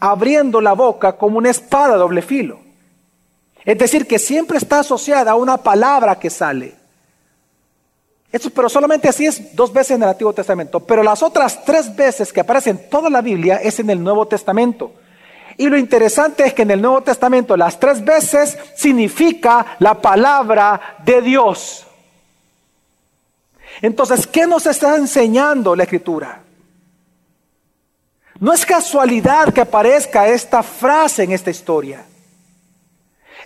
[0.01, 2.59] abriendo la boca como una espada doble filo.
[3.65, 6.75] Es decir, que siempre está asociada a una palabra que sale.
[8.33, 10.81] Eso, pero solamente así es dos veces en el Antiguo Testamento.
[10.81, 14.27] Pero las otras tres veces que aparecen en toda la Biblia es en el Nuevo
[14.27, 14.95] Testamento.
[15.59, 20.97] Y lo interesante es que en el Nuevo Testamento las tres veces significa la palabra
[21.05, 21.87] de Dios.
[23.83, 26.41] Entonces, ¿qué nos está enseñando la Escritura?
[28.41, 32.07] No es casualidad que aparezca esta frase en esta historia.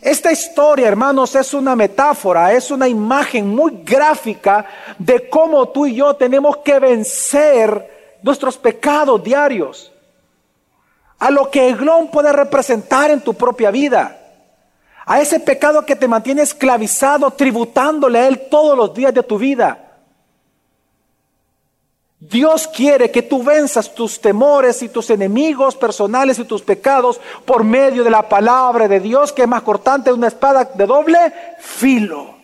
[0.00, 4.66] Esta historia, hermanos, es una metáfora, es una imagen muy gráfica
[4.98, 9.92] de cómo tú y yo tenemos que vencer nuestros pecados diarios.
[11.18, 14.20] A lo que Eglón puede representar en tu propia vida.
[15.06, 19.38] A ese pecado que te mantiene esclavizado, tributándole a Él todos los días de tu
[19.38, 19.85] vida.
[22.28, 27.62] Dios quiere que tú venzas tus temores y tus enemigos personales y tus pecados por
[27.62, 31.18] medio de la palabra de Dios, que es más cortante una espada de doble
[31.60, 32.34] filo.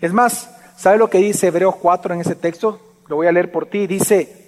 [0.00, 2.80] Es más, ¿sabe lo que dice Hebreos 4 en ese texto?
[3.08, 3.86] Lo voy a leer por ti.
[3.86, 4.46] Dice,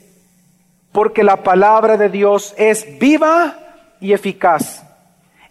[0.92, 3.58] porque la palabra de Dios es viva
[4.00, 4.84] y eficaz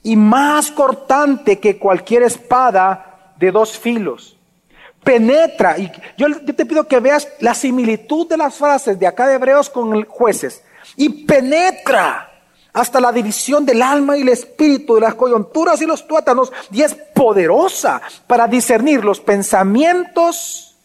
[0.01, 4.38] y más cortante que cualquier espada de dos filos
[5.09, 5.75] penetra.
[5.79, 9.67] Y yo, te pido que veas la similitud de las frases de acá de Hebreos
[9.67, 10.61] con jueces.
[10.95, 12.31] Y penetra
[12.71, 16.83] hasta la división del alma y el espíritu, de las coyunturas y los tuétanos, y
[16.83, 20.77] es poderosa para discernir los pensamientos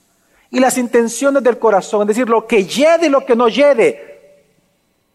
[0.50, 4.46] y las intenciones del corazón, es decir, lo que lleve y lo que no lleve,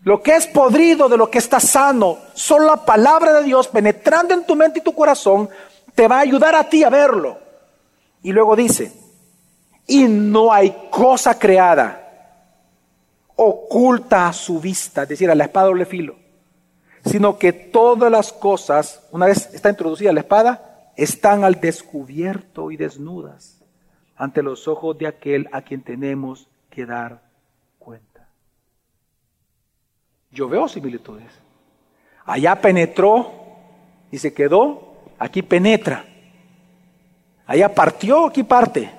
[0.03, 2.20] lo que es podrido de lo que está sano.
[2.36, 5.49] Solo la palabra de Dios penetrando en tu mente y tu corazón
[5.95, 7.49] te va a ayudar a ti a verlo.
[8.22, 8.99] Y luego dice,
[9.90, 12.06] y no hay cosa creada
[13.36, 16.16] oculta a su vista, es decir, a la espada doble filo,
[17.06, 22.78] sino que todas las cosas, una vez está introducida la espada, están al descubierto y
[22.78, 23.64] desnudas
[24.16, 27.22] ante los ojos de aquel a quien tenemos que dar
[27.80, 28.28] cuenta.
[30.30, 31.32] Yo veo similitudes.
[32.26, 33.32] Allá penetró
[34.12, 36.06] y se quedó, aquí penetra.
[37.48, 38.99] Allá partió, aquí parte.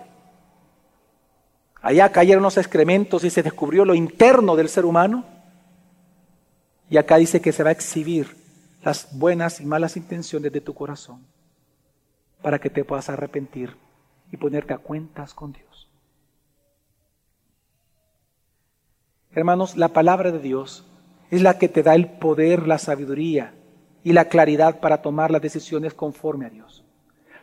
[1.83, 5.25] Allá cayeron los excrementos y se descubrió lo interno del ser humano.
[6.91, 8.37] Y acá dice que se va a exhibir
[8.83, 11.25] las buenas y malas intenciones de tu corazón
[12.43, 13.77] para que te puedas arrepentir
[14.33, 15.89] y ponerte a cuentas con Dios.
[19.33, 20.85] Hermanos, la palabra de Dios
[21.31, 23.55] es la que te da el poder, la sabiduría
[24.03, 26.85] y la claridad para tomar las decisiones conforme a Dios.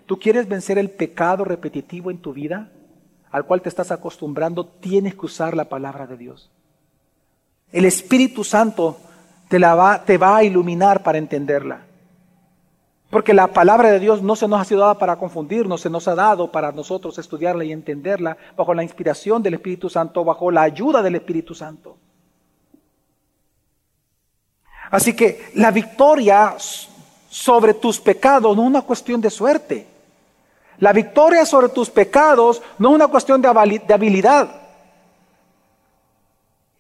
[0.06, 2.72] ¿Tú quieres vencer el pecado repetitivo en tu vida
[3.32, 4.66] al cual te estás acostumbrando?
[4.66, 6.50] Tienes que usar la palabra de Dios.
[7.72, 8.98] El Espíritu Santo
[9.50, 11.82] te, la va, te va a iluminar para entenderla.
[13.10, 16.08] Porque la palabra de Dios no se nos ha sido dada para confundirnos, se nos
[16.08, 20.64] ha dado para nosotros estudiarla y entenderla bajo la inspiración del Espíritu Santo, bajo la
[20.64, 21.98] ayuda del Espíritu Santo.
[24.92, 26.56] Así que la victoria
[27.30, 29.88] sobre tus pecados no es una cuestión de suerte.
[30.80, 34.50] La victoria sobre tus pecados no es una cuestión de habilidad.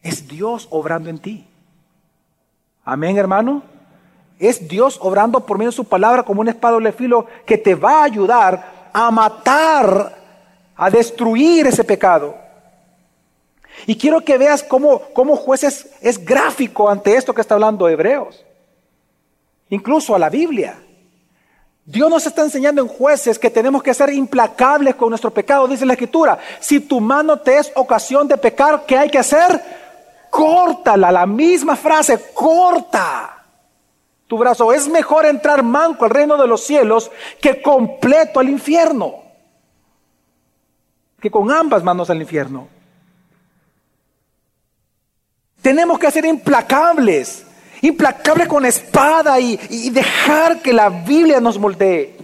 [0.01, 1.47] Es Dios obrando en ti.
[2.85, 3.63] Amén, hermano.
[4.39, 7.73] Es Dios obrando por medio de su palabra como un espada de filo que te
[7.73, 10.15] va a ayudar a matar,
[10.75, 12.35] a destruir ese pecado.
[13.85, 18.43] Y quiero que veas cómo, cómo jueces es gráfico ante esto que está hablando Hebreos.
[19.69, 20.77] Incluso a la Biblia.
[21.87, 25.85] Dios nos está enseñando en jueces que tenemos que ser implacables con nuestro pecado, dice
[25.85, 26.37] la escritura.
[26.59, 29.63] Si tu mano te es ocasión de pecar, ¿qué hay que hacer?
[30.29, 33.41] Córtala, la misma frase, corta
[34.27, 34.73] tu brazo.
[34.73, 37.09] Es mejor entrar manco al reino de los cielos
[37.41, 39.23] que completo al infierno.
[41.21, 42.67] Que con ambas manos al infierno.
[45.61, 47.46] Tenemos que ser implacables
[47.81, 49.57] implacable con espada y,
[49.89, 52.15] dejar que la Biblia nos moldee.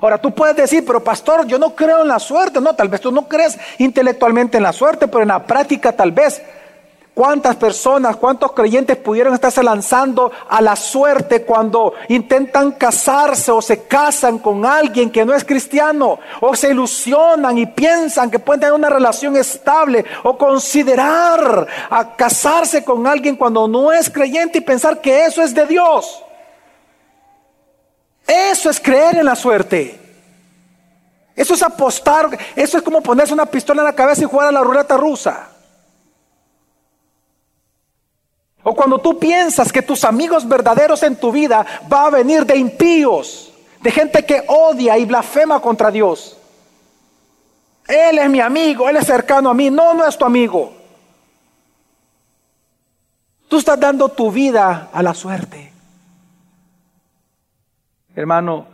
[0.00, 2.60] Ahora tú puedes decir, pero pastor, yo no creo en la suerte.
[2.60, 6.12] No, tal vez tú no crees intelectualmente en la suerte, pero en la práctica tal
[6.12, 6.42] vez.
[7.16, 13.84] ¿Cuántas personas, cuántos creyentes pudieron estarse lanzando a la suerte cuando intentan casarse o se
[13.84, 16.18] casan con alguien que no es cristiano?
[16.42, 22.84] O se ilusionan y piensan que pueden tener una relación estable o considerar a casarse
[22.84, 26.22] con alguien cuando no es creyente y pensar que eso es de Dios.
[28.26, 29.98] Eso es creer en la suerte.
[31.34, 32.28] Eso es apostar.
[32.54, 35.55] Eso es como ponerse una pistola en la cabeza y jugar a la ruleta rusa.
[38.68, 42.56] O cuando tú piensas que tus amigos verdaderos en tu vida va a venir de
[42.56, 46.36] impíos, de gente que odia y blasfema contra Dios.
[47.86, 50.72] Él es mi amigo, él es cercano a mí, no, no es tu amigo.
[53.46, 55.72] Tú estás dando tu vida a la suerte.
[58.16, 58.66] Hermano,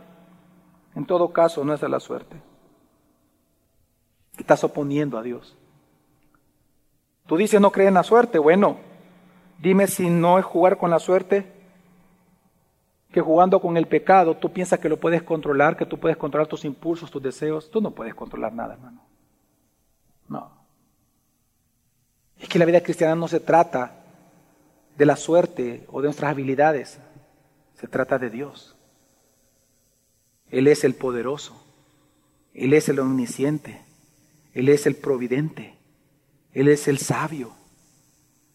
[0.95, 2.35] en todo caso no es a la suerte.
[4.39, 5.55] Estás oponiendo a Dios.
[7.27, 8.39] Tú dices no crees en la suerte.
[8.39, 8.91] Bueno,
[9.59, 11.45] Dime si no es jugar con la suerte,
[13.13, 16.47] que jugando con el pecado tú piensas que lo puedes controlar, que tú puedes controlar
[16.47, 17.69] tus impulsos, tus deseos.
[17.69, 19.01] Tú no puedes controlar nada, hermano.
[20.27, 20.51] No.
[22.39, 24.03] Es que la vida cristiana no se trata
[24.97, 26.99] de la suerte o de nuestras habilidades,
[27.75, 28.75] se trata de Dios.
[30.49, 31.55] Él es el poderoso,
[32.53, 33.81] Él es el omnisciente,
[34.53, 35.75] Él es el providente,
[36.51, 37.53] Él es el sabio,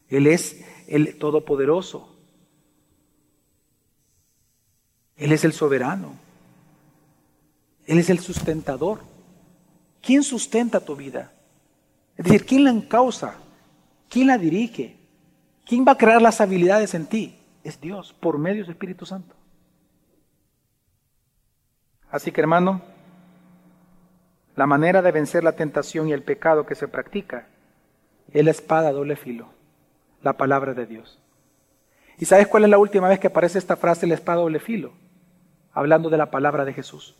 [0.08, 2.16] Él es el Todopoderoso.
[5.16, 6.14] Él es el soberano.
[7.86, 9.00] Él es el sustentador.
[10.00, 11.32] ¿Quién sustenta tu vida?
[12.16, 13.36] Es decir, ¿quién la encausa?
[14.08, 14.96] ¿Quién la dirige?
[15.66, 17.38] ¿Quién va a crear las habilidades en ti?
[17.62, 19.34] Es Dios, por medio del Espíritu Santo.
[22.10, 22.80] Así que hermano,
[24.56, 27.48] la manera de vencer la tentación y el pecado que se practica
[28.32, 29.57] es la espada doble filo
[30.22, 31.18] la palabra de Dios.
[32.18, 34.92] ¿Y sabes cuál es la última vez que aparece esta frase, la espada doble filo?
[35.72, 37.16] Hablando de la palabra de Jesús.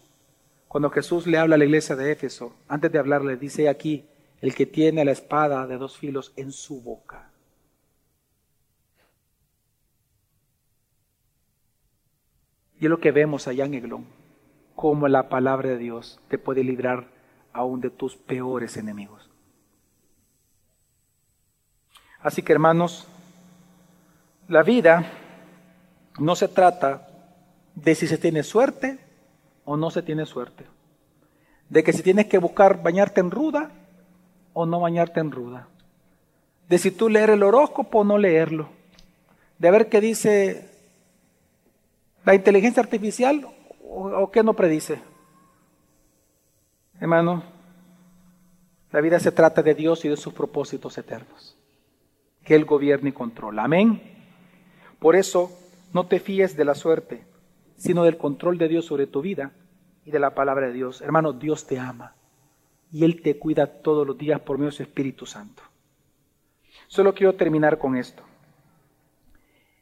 [0.66, 4.07] Cuando Jesús le habla a la iglesia de Éfeso, antes de hablarle, dice aquí,
[4.40, 7.30] el que tiene la espada de dos filos en su boca.
[12.80, 14.07] Y es lo que vemos allá en Eglón,
[14.76, 17.09] cómo la palabra de Dios te puede librar
[17.53, 19.27] aún de tus peores enemigos.
[22.20, 23.06] Así que hermanos,
[24.48, 25.04] la vida
[26.18, 27.08] no se trata
[27.74, 28.98] de si se tiene suerte
[29.64, 30.64] o no se tiene suerte.
[31.68, 33.70] De que si tienes que buscar bañarte en ruda
[34.52, 35.68] o no bañarte en ruda.
[36.68, 38.68] De si tú leer el horóscopo o no leerlo.
[39.58, 40.70] De ver qué dice
[42.24, 43.46] la inteligencia artificial
[43.84, 45.00] o, o qué no predice.
[47.00, 47.44] Hermano,
[48.90, 51.57] la vida se trata de Dios y de sus propósitos eternos
[52.49, 53.64] que Él gobierne y controla.
[53.64, 54.01] Amén.
[54.99, 55.53] Por eso,
[55.92, 57.26] no te fíes de la suerte,
[57.76, 59.53] sino del control de Dios sobre tu vida
[60.07, 61.03] y de la palabra de Dios.
[61.03, 62.14] Hermano, Dios te ama
[62.90, 65.62] y Él te cuida todos los días por medio de su Espíritu Santo.
[66.86, 68.22] Solo quiero terminar con esto.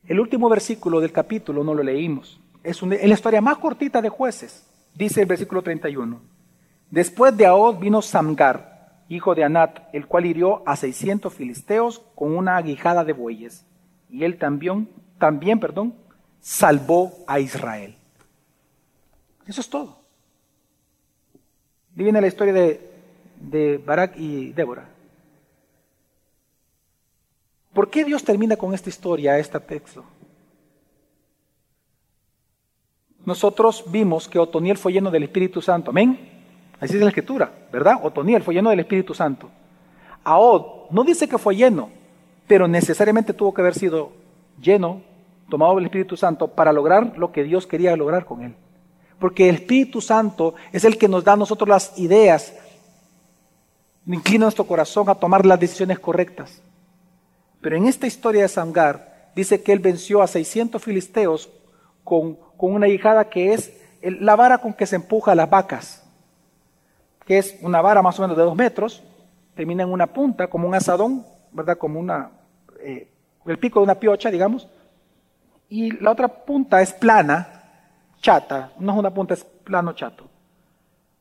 [0.05, 2.41] El último versículo del capítulo no lo leímos.
[2.65, 4.69] Es, una, la historia más cortita de jueces.
[4.93, 6.21] Dice el versículo 31.
[6.91, 8.76] Después de Ahod vino Samgar,
[9.09, 13.65] hijo de Anat, el cual hirió a seiscientos filisteos con una aguijada de bueyes.
[14.11, 14.89] Y él también,
[15.19, 15.95] también, perdón,
[16.41, 17.97] salvó a Israel.
[19.47, 19.99] Eso es todo.
[21.97, 22.91] Y viene la historia de,
[23.41, 24.89] de Barak y Débora.
[27.73, 30.05] ¿Por qué Dios termina con esta historia, este texto?
[33.25, 35.91] Nosotros vimos que Otoniel fue lleno del Espíritu Santo.
[35.91, 36.36] Amén.
[36.81, 38.01] Así es la escritura, ¿verdad?
[38.03, 39.49] Otoniel fue lleno del Espíritu Santo.
[40.25, 41.89] Ahod no dice que fue lleno,
[42.47, 44.13] pero necesariamente tuvo que haber sido
[44.61, 45.01] lleno,
[45.49, 48.55] tomado del Espíritu Santo, para lograr lo que Dios quería lograr con él.
[49.19, 52.55] Porque el Espíritu Santo es el que nos da a nosotros las ideas,
[54.07, 56.61] inclina nuestro corazón a tomar las decisiones correctas.
[57.63, 61.51] Pero en esta historia de Samgar dice que él venció a 600 filisteos
[62.05, 63.73] con, con una hijada que es
[64.03, 66.06] la vara con que se empuja las vacas,
[67.27, 69.03] que es una vara más o menos de dos metros,
[69.55, 71.77] termina en una punta, como un asadón, ¿verdad?
[71.77, 72.31] Como una,
[72.81, 73.11] eh,
[73.45, 74.69] el pico de una piocha, digamos,
[75.69, 77.65] y la otra punta es plana,
[78.21, 80.29] chata, no es una punta, es plano chato.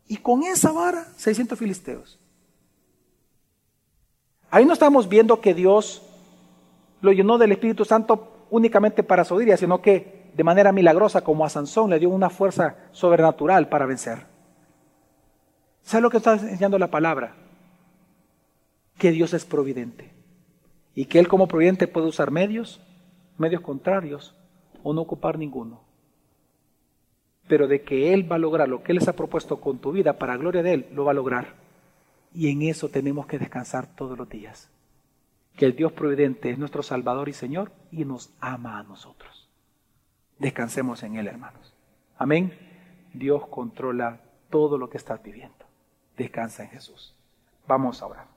[0.07, 2.19] Y con esa vara, 600 filisteos.
[4.51, 6.03] Ahí no estamos viendo que Dios
[7.01, 11.49] lo llenó del Espíritu Santo únicamente para su sino que de manera milagrosa, como a
[11.49, 14.34] Sansón, le dio una fuerza sobrenatural para vencer.
[15.85, 17.35] ¿Sabe lo que está enseñando la palabra?
[18.97, 20.11] Que Dios es providente
[20.95, 22.81] y que Él como providente puede usar medios,
[23.37, 24.35] medios contrarios
[24.83, 25.83] o no ocupar ninguno.
[27.47, 29.91] Pero de que Él va a lograr lo que Él les ha propuesto con tu
[29.91, 31.53] vida para gloria de Él, lo va a lograr.
[32.33, 34.69] Y en eso tenemos que descansar todos los días
[35.55, 39.49] que el Dios providente es nuestro Salvador y Señor y nos ama a nosotros.
[40.37, 41.73] Descansemos en Él, hermanos.
[42.17, 42.51] Amén.
[43.13, 44.19] Dios controla
[44.49, 45.64] todo lo que estás viviendo.
[46.17, 47.15] Descansa en Jesús.
[47.67, 48.34] Vamos a orar.